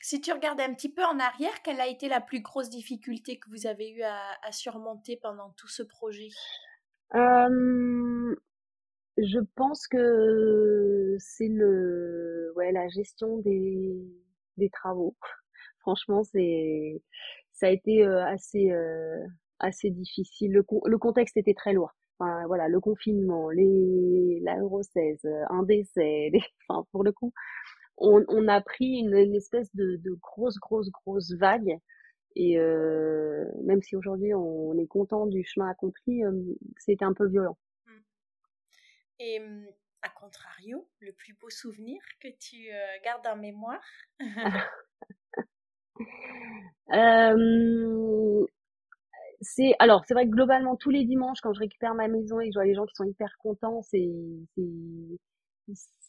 [0.00, 3.38] Si tu regardes un petit peu en arrière, quelle a été la plus grosse difficulté
[3.38, 6.28] que vous avez eu à, surmonter pendant tout ce projet?
[9.18, 13.96] Je pense que c'est le, ouais, la gestion des,
[14.58, 15.16] des travaux.
[15.80, 17.00] Franchement, c'est,
[17.52, 18.70] ça a été assez,
[19.58, 20.52] assez difficile.
[20.52, 21.92] Le, le contexte était très lourd.
[22.18, 26.30] Enfin, voilà, le confinement, les, la grossesse, un décès,
[26.68, 27.32] enfin, pour le coup,
[27.98, 31.78] on, on a pris une, une espèce de, de, grosse, grosse, grosse vague.
[32.34, 36.32] Et euh, même si aujourd'hui on est content du chemin accompli, euh,
[36.76, 37.56] c'était un peu violent.
[37.86, 37.92] Mmh.
[39.20, 39.66] Et mmh,
[40.02, 43.82] à contrario, le plus beau souvenir que tu euh, gardes en mémoire?
[46.92, 48.46] Euh,
[49.40, 52.46] c'est alors c'est vrai que globalement tous les dimanches quand je récupère ma maison et
[52.46, 54.06] que je vois les gens qui sont hyper contents, c'est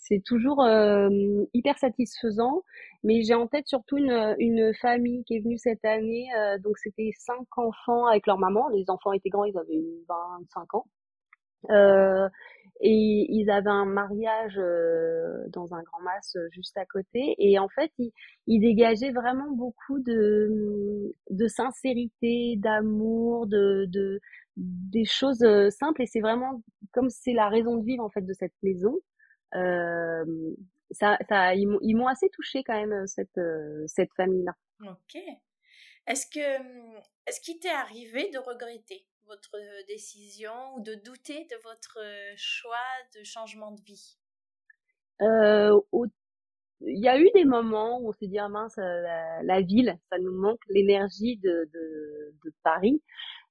[0.08, 1.10] c'est toujours euh,
[1.54, 2.64] hyper satisfaisant.
[3.04, 6.28] Mais j'ai en tête surtout une, une famille qui est venue cette année.
[6.38, 8.70] Euh, donc c'était cinq enfants avec leur maman.
[8.70, 10.86] Les enfants étaient grands, ils avaient 25 ans.
[11.72, 12.30] Euh,
[12.82, 17.58] et ils avaient un mariage euh, dans un grand mas euh, juste à côté et
[17.58, 18.12] en fait ils,
[18.46, 24.22] ils dégageaient vraiment beaucoup de de sincérité d'amour de, de
[24.58, 26.62] des choses euh, simples et c'est vraiment
[26.94, 28.96] comme c'est la raison de vivre en fait de cette maison
[29.54, 33.40] ça, ça ils m'ont assez touché quand même cette
[33.88, 34.54] cette famille là
[34.92, 35.22] ok
[36.08, 36.40] est-ce que
[37.28, 42.34] est-ce qu'il t'est arrivé de regretter votre euh, décision ou de douter de votre euh,
[42.38, 42.78] choix
[43.18, 44.18] de changement de vie?
[45.22, 45.80] Euh,
[46.82, 50.18] Il y a eu des moments où on s'est dit, ah mince, la, ville, ça
[50.20, 53.02] nous manque, l'énergie de, de, de, Paris.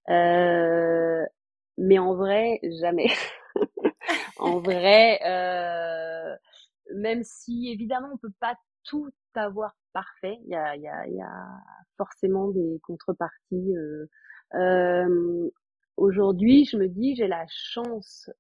[0.09, 1.25] Euh,
[1.77, 3.09] mais en vrai, jamais.
[4.39, 6.37] en vrai, euh,
[6.95, 8.55] même si évidemment on peut pas
[8.85, 10.75] tout avoir parfait, il y a,
[11.97, 13.77] forcément des contreparties.
[13.77, 14.07] Euh,
[14.55, 15.51] euh,
[15.97, 18.31] aujourd'hui, je me dis, j'ai la chance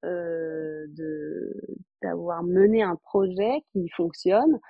[2.03, 4.61] d'avoir mené un projet qui fonctionne.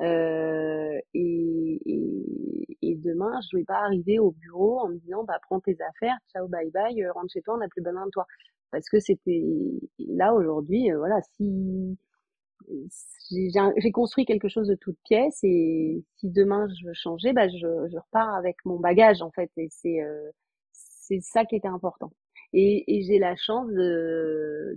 [0.00, 5.38] Euh, et, et, et, demain, je vais pas arriver au bureau en me disant, bah
[5.42, 8.10] prends tes affaires, ciao, bye bye, euh, rentre chez toi, on n'a plus besoin de
[8.10, 8.26] toi.
[8.70, 9.42] Parce que c'était
[9.98, 11.96] là aujourd'hui, euh, voilà, si
[13.30, 17.58] j'ai construit quelque chose de toute pièce et si demain je veux changer, bah je,
[17.58, 20.30] je repars avec mon bagage en fait et c'est euh,
[20.72, 22.12] c'est ça qui était important.
[22.52, 24.76] Et, et j'ai la chance de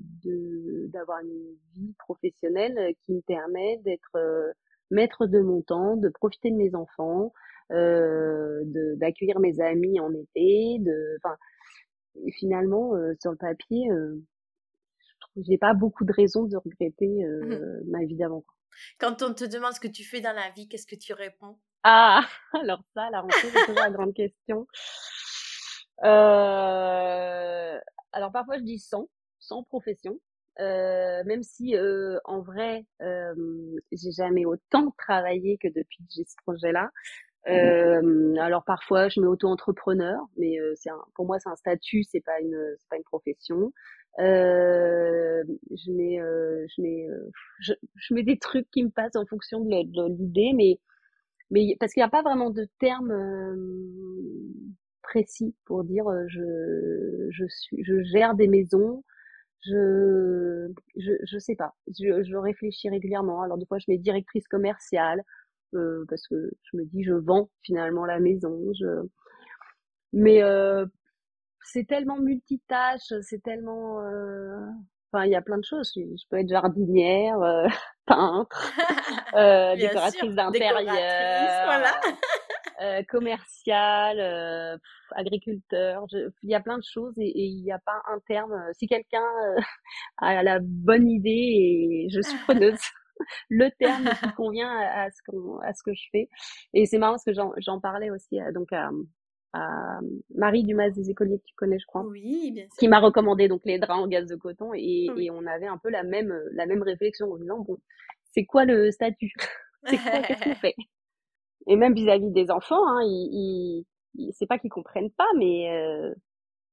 [0.91, 4.51] d'avoir une vie professionnelle qui me permet d'être euh,
[4.91, 7.33] maître de mon temps, de profiter de mes enfants,
[7.71, 8.61] euh,
[8.97, 11.35] d'accueillir mes amis en été, de, enfin,
[12.37, 14.21] finalement euh, sur le papier, euh,
[15.37, 18.43] j'ai pas beaucoup de raisons de regretter euh, mmh ma vie d'avant.
[18.99, 21.59] Quand on te demande ce que tu fais dans la vie, qu'est-ce que tu réponds?
[21.83, 22.21] Ah,
[22.53, 24.67] alors ça, la rentrée, c'est toujours la grande question.
[26.03, 27.77] Euh,
[28.13, 29.09] alors parfois je dis sans,
[29.39, 30.19] sans profession.
[30.59, 33.33] Euh, même si euh, en vrai euh,
[33.93, 36.91] j'ai jamais autant travaillé que depuis que j'ai ce projet-là.
[37.47, 42.19] Euh, alors parfois je mets auto-entrepreneur, mais euh, c'est pour moi c'est un statut, c'est
[42.19, 43.71] pas une c'est pas une profession.
[44.19, 47.07] Euh, je mets je mets
[47.61, 50.79] je, je, mets des trucs qui me passent en fonction de, de l'idée, mais
[51.51, 53.13] mais parce qu'il n'y a pas vraiment de terme
[55.01, 59.03] précis pour dire je je suis je gère des maisons
[59.61, 61.75] je je je sais pas.
[61.87, 63.41] Je, je réfléchis régulièrement.
[63.41, 65.23] Alors des fois je mets directrice commerciale
[65.73, 68.57] euh, parce que je me dis je vends finalement la maison.
[68.79, 69.07] Je
[70.13, 70.85] mais euh,
[71.61, 74.59] c'est tellement multitâche c'est tellement euh...
[75.11, 75.91] enfin il y a plein de choses.
[75.95, 77.67] Je, peux être jardinière euh,
[78.05, 78.71] peintre
[79.35, 81.91] euh, décoratrice d'intérieur voilà.
[82.81, 84.77] Euh, commercial, euh,
[85.11, 86.05] agriculteur.
[86.43, 88.55] il y a plein de choses et, il n'y a pas un terme.
[88.73, 89.59] Si quelqu'un euh,
[90.19, 92.79] a la bonne idée et je suis preneuse,
[93.49, 95.19] le terme qui convient à, ce,
[95.61, 96.29] à ce que je fais.
[96.73, 98.89] Et c'est marrant parce que j'en parlais aussi donc à,
[99.51, 99.99] à
[100.33, 102.05] Marie Dumas des écoliers que tu connais, je crois.
[102.05, 102.77] Oui, bien sûr.
[102.79, 105.77] Qui m'a recommandé donc les draps en gaz de coton et, et on avait un
[105.77, 107.77] peu la même la même réflexion en disant bon,
[108.31, 109.33] c'est quoi le statut?
[109.85, 110.75] C'est quoi qu'est-ce qu'on fait?
[111.69, 113.85] Et même vis-à-vis des enfants, hein, ils,
[114.15, 116.11] ils, c'est pas qu'ils comprennent pas, mais euh,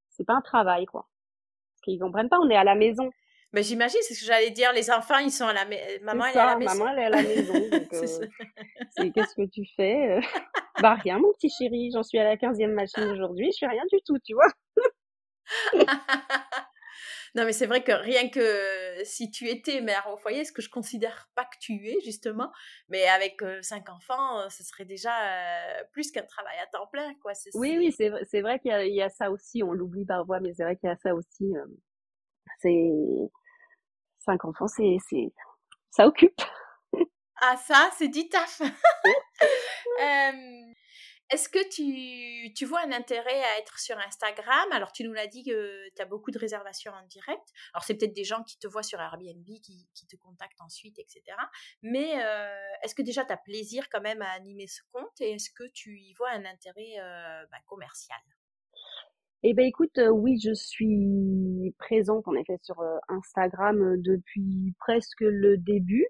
[0.08, 1.06] c'est pas un travail, quoi.
[1.74, 3.10] Parce qu'ils comprennent pas, on est à la maison.
[3.52, 4.72] Mais j'imagine, c'est ce que j'allais dire.
[4.72, 5.82] Les enfants, ils sont à la maison.
[6.02, 6.78] Maman, elle est à la maison.
[6.78, 7.52] Maman, elle est à la maison.
[9.14, 10.18] qu'est-ce que tu fais
[10.82, 11.90] Bah rien, mon petit chéri.
[11.92, 13.52] J'en suis à la 15e machine aujourd'hui.
[13.52, 14.48] Je fais rien du tout, tu vois.
[17.36, 20.62] Non, mais c'est vrai que rien que si tu étais mère au foyer, ce que
[20.62, 22.50] je considère pas que tu es, justement,
[22.88, 25.12] mais avec cinq enfants, ce serait déjà
[25.92, 27.32] plus qu'un travail à temps plein, quoi.
[27.52, 30.64] Oui, oui, c'est, c'est vrai qu'il y a, ça aussi, on l'oublie parfois, mais c'est
[30.64, 31.52] vrai qu'il y a ça aussi.
[32.58, 32.90] c'est
[34.18, 35.30] cinq enfants, c'est, c'est,
[35.90, 36.40] ça occupe.
[37.42, 38.62] Ah, ça, c'est dit taf.
[41.30, 44.70] Est-ce que tu, tu, vois un intérêt à être sur Instagram?
[44.70, 47.42] Alors, tu nous l'as dit que tu as beaucoup de réservations en direct.
[47.74, 50.98] Alors, c'est peut-être des gens qui te voient sur Airbnb, qui, qui te contactent ensuite,
[51.00, 51.22] etc.
[51.82, 55.20] Mais euh, est-ce que déjà tu as plaisir quand même à animer ce compte?
[55.20, 58.20] Et est-ce que tu y vois un intérêt euh, bah, commercial?
[59.42, 65.56] Eh ben écoute, euh, oui, je suis présente en effet sur Instagram depuis presque le
[65.56, 66.06] début.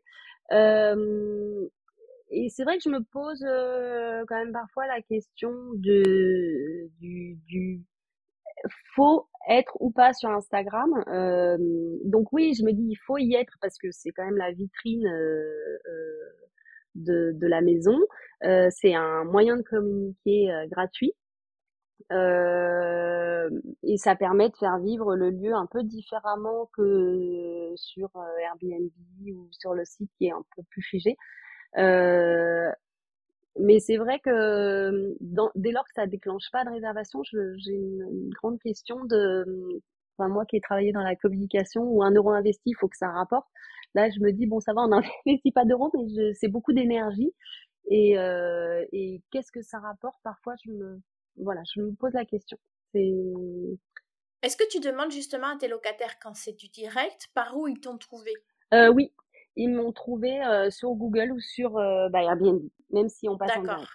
[0.53, 1.69] Euh,
[2.31, 7.39] et c'est vrai que je me pose euh, quand même parfois la question de du,
[7.47, 7.85] du
[8.95, 10.91] faut être ou pas sur Instagram.
[11.09, 11.57] Euh,
[12.05, 14.53] donc oui, je me dis il faut y être parce que c'est quand même la
[14.53, 16.33] vitrine euh, euh
[16.95, 17.99] de, de la maison.
[18.45, 21.13] Euh, c'est un moyen de communiquer gratuit.
[22.11, 28.91] et ça permet de faire vivre le lieu un peu différemment que sur Airbnb
[29.35, 31.17] ou sur le site qui est un peu plus figé.
[31.79, 32.71] Euh,
[33.59, 38.31] mais c'est vrai que dans, dès lors que ça déclenche pas de réservation, j'ai une,
[38.31, 39.81] grande question de,
[40.17, 42.97] enfin moi qui ai travaillé dans la communication où un euro investi, il faut que
[42.97, 43.49] ça rapporte.
[43.95, 44.89] Là, je me dis bon, ça va, on
[45.27, 47.33] n'investit pas d'euros, mais c'est beaucoup d'énergie.
[47.89, 50.17] Et, euh, et qu'est-ce que ça rapporte?
[50.23, 51.01] Parfois, je me,
[51.37, 52.59] voilà, je me pose la question.
[52.95, 57.81] Est-ce que tu demandes justement à tes locataires quand c'est du direct par où ils
[57.81, 58.33] t'ont trouvé?
[58.75, 59.13] Euh, Oui,
[59.57, 63.57] ils m'ont trouvé euh, sur Google ou sur euh, bah, Airbnb, même si on passe
[63.57, 63.89] en direct.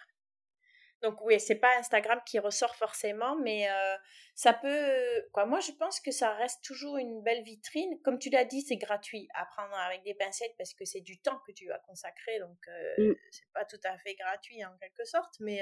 [1.03, 3.95] Donc oui, c'est pas Instagram qui ressort forcément, mais euh,
[4.35, 5.27] ça peut.
[5.31, 7.99] Quoi, moi, je pense que ça reste toujours une belle vitrine.
[8.03, 11.19] Comme tu l'as dit, c'est gratuit à prendre avec des pincettes parce que c'est du
[11.19, 12.57] temps que tu vas consacrer, donc
[12.99, 13.13] mm.
[13.31, 15.61] c'est pas tout à fait gratuit en quelque sorte, mais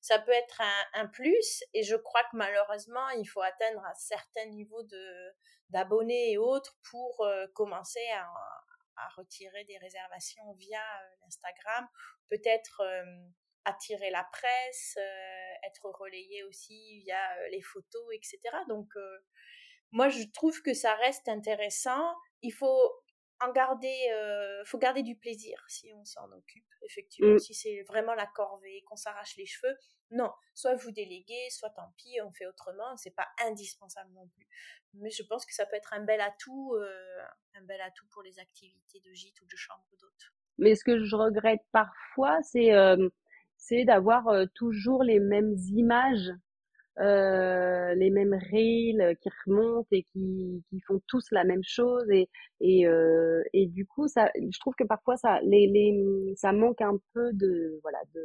[0.00, 1.64] ça peut être un, un, plus.
[1.74, 5.34] Et je crois que malheureusement, il faut atteindre un certain niveau de
[5.70, 8.24] d'abonnés et autres pour commencer à,
[8.98, 11.86] à retirer des réservations via euh, l'Instagram,
[12.28, 13.04] peut-être euh,
[13.64, 18.38] attirer la presse, euh, être relayé aussi via les photos, etc.
[18.68, 18.88] Donc,
[19.90, 22.14] moi, je trouve que ça reste intéressant.
[22.42, 22.92] Il faut
[23.40, 23.96] en garder,
[24.64, 27.34] faut garder du plaisir si on s'en occupe, effectivement.
[27.34, 27.38] Mm.
[27.38, 29.76] Si c'est vraiment la corvée, qu'on s'arrache les cheveux,
[30.10, 30.30] non.
[30.54, 32.96] Soit vous déléguez, soit tant pis, on fait autrement.
[32.96, 34.46] C'est pas indispensable non plus.
[34.94, 36.76] Mais je pense que ça peut être un bel atout,
[37.54, 40.32] un bel atout pour les activités de gîte ou de chambre d'hôte.
[40.58, 42.72] Mais ce que je regrette parfois, c'est
[43.56, 46.30] c'est d'avoir toujours les mêmes images
[47.00, 52.28] euh, les mêmes reels qui remontent et qui, qui font tous la même chose et
[52.60, 56.80] et, euh, et du coup ça je trouve que parfois ça les, les ça manque
[56.82, 58.20] un peu de voilà de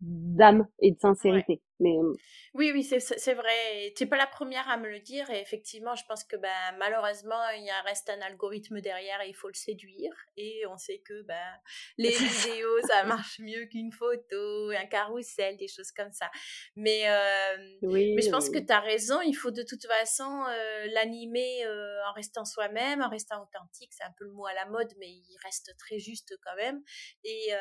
[0.00, 1.60] d'âme et de sincérité.
[1.80, 2.12] Mais euh,
[2.54, 3.92] oui, oui, c'est vrai.
[3.96, 5.28] Tu n'es pas la première à me le dire.
[5.30, 9.28] Et effectivement, je pense que ben, malheureusement, il y a, reste un algorithme derrière et
[9.28, 10.12] il faut le séduire.
[10.36, 11.52] Et on sait que ben,
[11.96, 16.30] les vidéos, ça marche mieux qu'une photo, un carrousel, des choses comme ça.
[16.76, 19.20] Mais, euh, mais je pense que tu as raison.
[19.22, 21.66] Il faut de toute façon euh, l'animer
[22.08, 23.92] en restant soi-même, en restant authentique.
[23.94, 26.82] C'est un peu le mot à la mode, mais il reste très juste quand même.
[27.24, 27.52] Et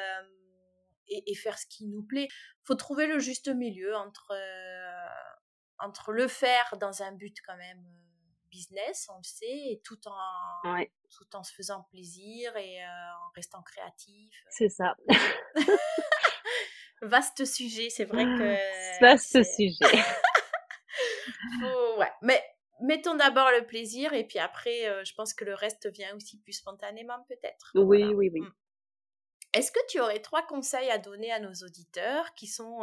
[1.10, 2.28] et, faire ce qui nous plaît.
[2.64, 5.08] faut trouver le juste milieu entre, euh,
[5.80, 10.00] entre le faire dans un but quand même euh, business, on le sait, et tout
[10.08, 14.34] en, tout en se faisant plaisir et euh, en restant créatif.
[14.50, 14.96] C'est ça.
[17.02, 19.00] Vaste sujet, c'est vrai que.
[19.02, 20.04] Vaste sujet.
[21.98, 22.44] ouais, mais
[22.82, 26.54] mettons d'abord le plaisir et puis après, je pense que le reste vient aussi plus
[26.54, 27.72] spontanément peut-être.
[27.76, 28.42] Oui, oui, oui.
[29.54, 32.82] Est-ce que tu aurais trois conseils à donner à nos auditeurs qui sont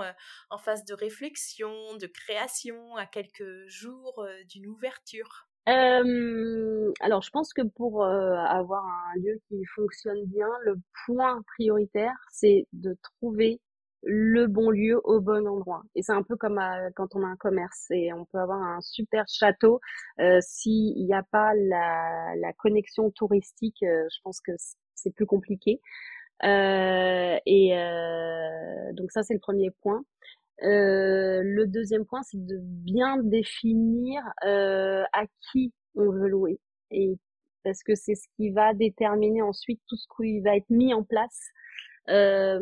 [0.50, 5.46] en phase de réflexion, de création, à quelques jours d'une ouverture?
[5.66, 12.66] Alors, je pense que pour avoir un lieu qui fonctionne bien, le point prioritaire, c'est
[12.72, 13.60] de trouver
[14.02, 15.82] le bon lieu au bon endroit.
[15.96, 16.60] Et c'est un peu comme
[16.94, 19.80] quand on a un commerce et on peut avoir un super château.
[20.20, 24.52] Euh, S'il n'y a pas la connexion touristique, je pense que
[24.94, 25.80] c'est plus compliqué.
[26.44, 30.04] Euh, et euh, donc ça, c'est le premier point.
[30.62, 36.58] Euh, le deuxième point, c'est de bien définir à qui on veut louer.
[36.90, 37.16] et
[37.64, 41.02] parce que c'est ce qui va déterminer ensuite tout ce qui va être mis en
[41.02, 41.50] place.
[42.08, 42.60] Euh,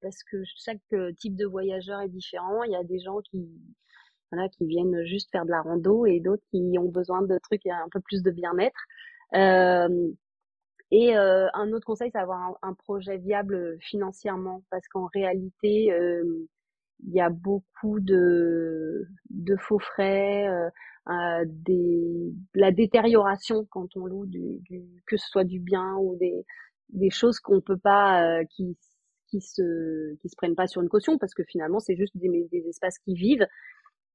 [0.00, 0.80] parce que chaque
[1.18, 2.62] type de voyageur est différent.
[2.62, 3.46] Il y a des gens qui,
[4.32, 7.66] voilà, qui viennent juste faire de la rando et d'autres qui ont besoin de trucs
[7.66, 8.80] un peu plus de bien-être.
[9.34, 10.10] Euh,
[10.90, 16.48] et euh, un autre conseil, c'est d'avoir un, projet viable financièrement, parce qu'en réalité, euh,
[17.06, 20.70] il y a beaucoup de, de faux frais, euh,
[21.10, 26.16] euh, des, la détérioration quand on loue du, du, que ce soit du bien ou
[26.16, 26.44] des,
[26.90, 28.76] des choses qu'on peut pas, euh, qui,
[29.28, 32.48] qui se, qui se prennent pas sur une caution, parce que finalement, c'est juste des,
[32.50, 33.46] des espaces qui vivent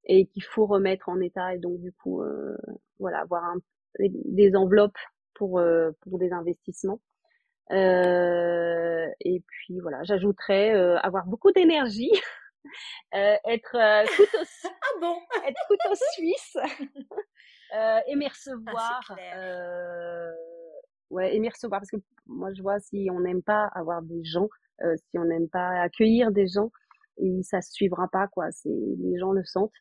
[0.05, 1.53] et qu'il faut remettre en état.
[1.55, 2.23] Et donc du coup,
[2.99, 3.57] voilà, avoir un,
[3.99, 4.97] des enveloppes
[5.35, 6.99] pour, euh, pour des investissements.
[7.72, 12.11] Euh, et puis voilà, j'ajouterais euh, avoir beaucoup d'énergie,
[13.14, 15.15] être couteau, ah bon?
[15.47, 16.57] être couteau suisse,
[18.07, 19.01] aimer recevoir.
[19.10, 20.30] Ah,
[21.10, 21.97] ouais, aimer recevoir parce que
[22.27, 24.49] moi je vois si on n'aime pas avoir des gens,
[25.10, 26.69] si on n'aime pas accueillir des gens,
[27.18, 28.51] et ça se suivra pas quoi.
[28.51, 29.72] C'est les gens le sentent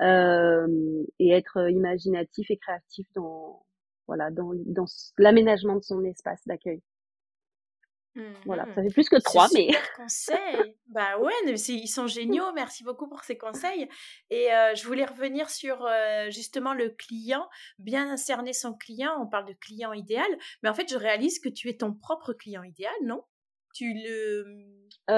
[0.00, 3.64] euh, et être imaginatif et créatif dans
[4.06, 4.86] voilà, dans, dans
[5.18, 6.82] l'aménagement de son espace d'accueil.
[8.46, 9.66] Voilà, ça fait plus que trois, mais.
[9.66, 10.76] Super conseil.
[10.88, 11.32] bah ouais,
[11.68, 12.50] ils sont géniaux.
[12.54, 13.88] Merci beaucoup pour ces conseils.
[14.30, 17.46] Et euh, je voulais revenir sur euh, justement le client,
[17.78, 19.12] bien cerner son client.
[19.20, 20.26] On parle de client idéal,
[20.62, 23.22] mais en fait, je réalise que tu es ton propre client idéal, non?
[23.74, 24.44] Tu le.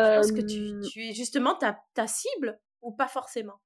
[0.00, 3.60] Je pense que tu, tu es justement ta, ta cible ou pas forcément?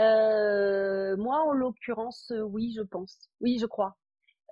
[0.00, 3.18] euh, Moi, en l'occurrence, oui, je pense.
[3.40, 3.96] Oui, je crois.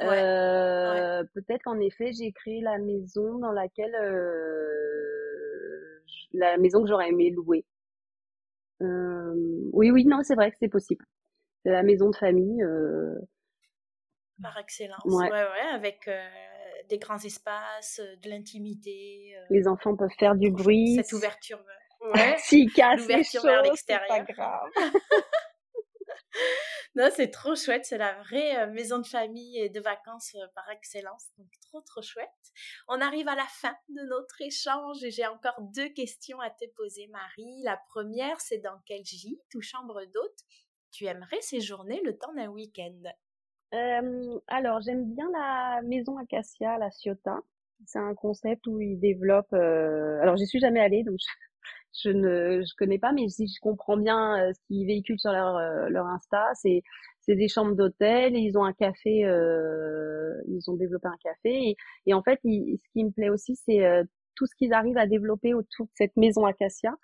[0.00, 5.20] Euh, peut-être qu'en effet, j'ai créé la maison dans laquelle euh,
[6.32, 7.64] la maison que j'aurais aimé louer.
[8.82, 9.34] Euh,
[9.72, 11.04] oui, oui, non, c'est vrai que c'est possible.
[11.64, 12.62] C'est la maison de famille.
[14.42, 15.04] Par excellence.
[15.04, 16.08] Ouais, ouais, avec
[16.88, 19.34] des grands espaces, de l'intimité.
[19.50, 20.96] Les enfants peuvent faire du bruit.
[20.96, 21.62] Cette ouverture.
[22.14, 22.34] Ouais.
[22.38, 23.42] S'ils cassent les choses,
[23.74, 24.70] c'est pas grave.
[26.96, 27.84] non, c'est trop chouette.
[27.84, 31.28] C'est la vraie euh, maison de famille et de vacances euh, par excellence.
[31.38, 32.28] Donc, trop, trop chouette.
[32.88, 36.64] On arrive à la fin de notre échange et j'ai encore deux questions à te
[36.76, 37.62] poser, Marie.
[37.62, 40.38] La première, c'est dans quel gîte ou chambre d'hôte
[40.90, 43.02] tu aimerais séjourner le temps d'un week-end?
[43.72, 47.38] Euh, Alors, j'aime bien la maison Acacia, la Ciotat.
[47.86, 49.52] C'est un concept où ils développent.
[49.52, 51.18] Alors, j'y suis jamais allée, donc
[52.02, 55.32] je ne je connais pas, mais si je comprends bien euh, ce qu'ils véhiculent sur
[55.32, 56.82] leur euh, leur Insta, c'est
[57.20, 61.76] c'est des chambres d'hôtel, ils ont un café, euh, ils ont développé un café et,
[62.06, 64.04] et en fait, ce qui me plaît aussi, c'est euh,
[64.36, 66.94] tout ce qu'ils arrivent à développer autour de cette maison Acacia.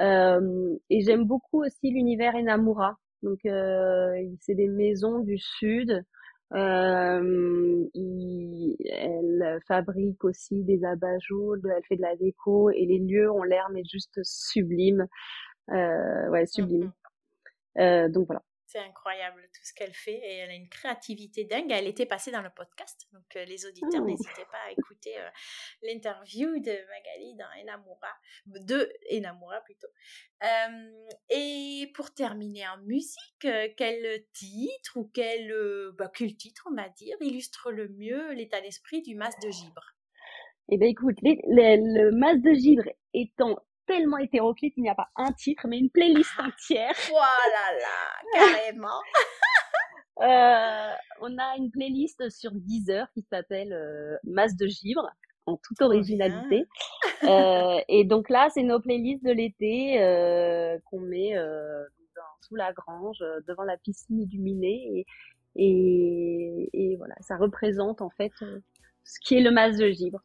[0.00, 2.96] et j'aime beaucoup aussi l'univers Enamura.
[3.22, 6.04] Donc c'est des maisons du sud
[6.54, 7.84] euh,
[8.90, 13.68] elle fabrique aussi des abat-jours, elle fait de la déco et les lieux ont l'air
[13.72, 15.06] mais juste sublimes.
[15.70, 16.92] Euh, ouais, sublime.
[17.76, 17.82] Mm-hmm.
[17.82, 18.42] Euh, donc voilà.
[18.68, 21.70] C'est incroyable tout ce qu'elle fait et elle a une créativité dingue.
[21.70, 24.04] Elle était passée dans le podcast, donc euh, les auditeurs, oh.
[24.04, 25.28] n'hésitez pas à écouter euh,
[25.82, 28.12] l'interview de Magali dans Enamura,
[28.44, 29.88] de Enamura plutôt.
[30.42, 35.50] Euh, et pour terminer en musique, quel titre ou quel,
[35.96, 39.94] bah, quel titre, on va dire, illustre le mieux l'état d'esprit du mas de Gibre
[40.70, 43.58] eh bien, écoute, le mas de Gibre étant
[43.88, 46.46] tellement hétéroclite, il n'y a pas un titre, mais une playlist ah.
[46.46, 46.92] entière.
[47.10, 49.00] Voilà, là, carrément.
[50.22, 55.08] euh, on a une playlist sur Deezer qui s'appelle euh, Masse de givre
[55.46, 56.66] en toute originalité.
[57.24, 59.96] euh, et donc là, c'est nos playlists de l'été
[60.84, 61.34] qu'on met
[62.42, 64.84] sous la grange, devant la piscine illuminée.
[64.94, 65.06] Et,
[65.56, 68.32] et, et, voilà, ça représente en fait
[69.04, 70.20] ce qui est le Masse de givre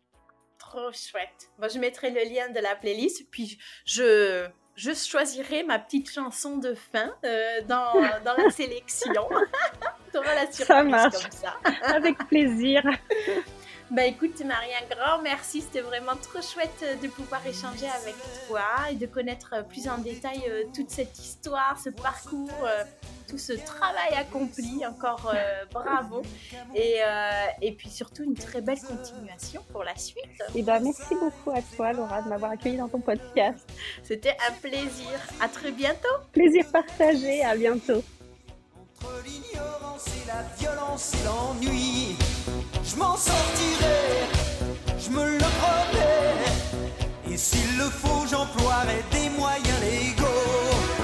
[0.70, 1.50] trop chouette.
[1.60, 6.58] Moi, je mettrai le lien de la playlist, puis je, je choisirai ma petite chanson
[6.58, 7.94] de fin euh, dans,
[8.26, 9.12] dans, la sélection.
[10.12, 11.22] T'auras la surprise ça marche.
[11.22, 11.56] comme ça.
[11.84, 12.84] Avec plaisir.
[13.94, 18.16] Bah écoute Marie, un grand merci, c'était vraiment trop chouette de pouvoir échanger avec
[18.48, 22.84] toi et de connaître plus en détail euh, toute cette histoire, ce parcours, euh,
[23.30, 26.24] tout ce travail accompli, encore euh, bravo.
[26.74, 27.02] Et,
[27.62, 30.42] et puis surtout une très belle continuation pour la suite.
[30.56, 33.72] Et eh ben, merci beaucoup à toi Laura de m'avoir accueilli dans ton podcast.
[34.02, 36.16] C'était un plaisir, à très bientôt.
[36.32, 38.04] Plaisir partagé, à bientôt.
[39.04, 42.16] Entre l'ignorance et la violence et l'ennui
[42.84, 44.28] je m'en sortirai,
[45.00, 47.34] je me le promets.
[47.34, 51.03] Et s'il le faut, j'emploierai des moyens légaux.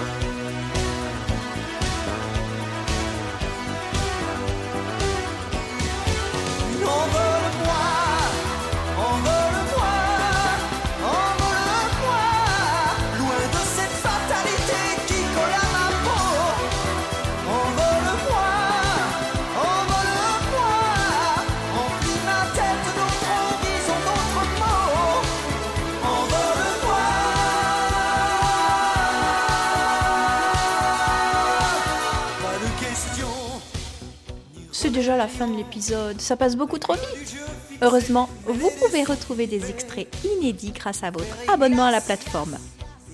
[35.00, 37.38] Déjà la fin de l'épisode, ça passe beaucoup trop vite.
[37.82, 42.58] Heureusement, vous pouvez retrouver des extraits inédits grâce à votre abonnement à la plateforme.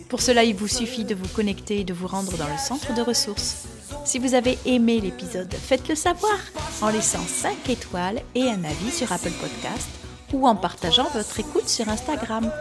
[0.09, 2.95] Pour cela, il vous suffit de vous connecter et de vous rendre dans le centre
[2.95, 3.67] de ressources.
[4.03, 6.39] Si vous avez aimé l'épisode, faites-le savoir
[6.81, 9.87] en laissant 5 étoiles et un avis sur Apple Podcast
[10.33, 12.51] ou en partageant votre écoute sur Instagram.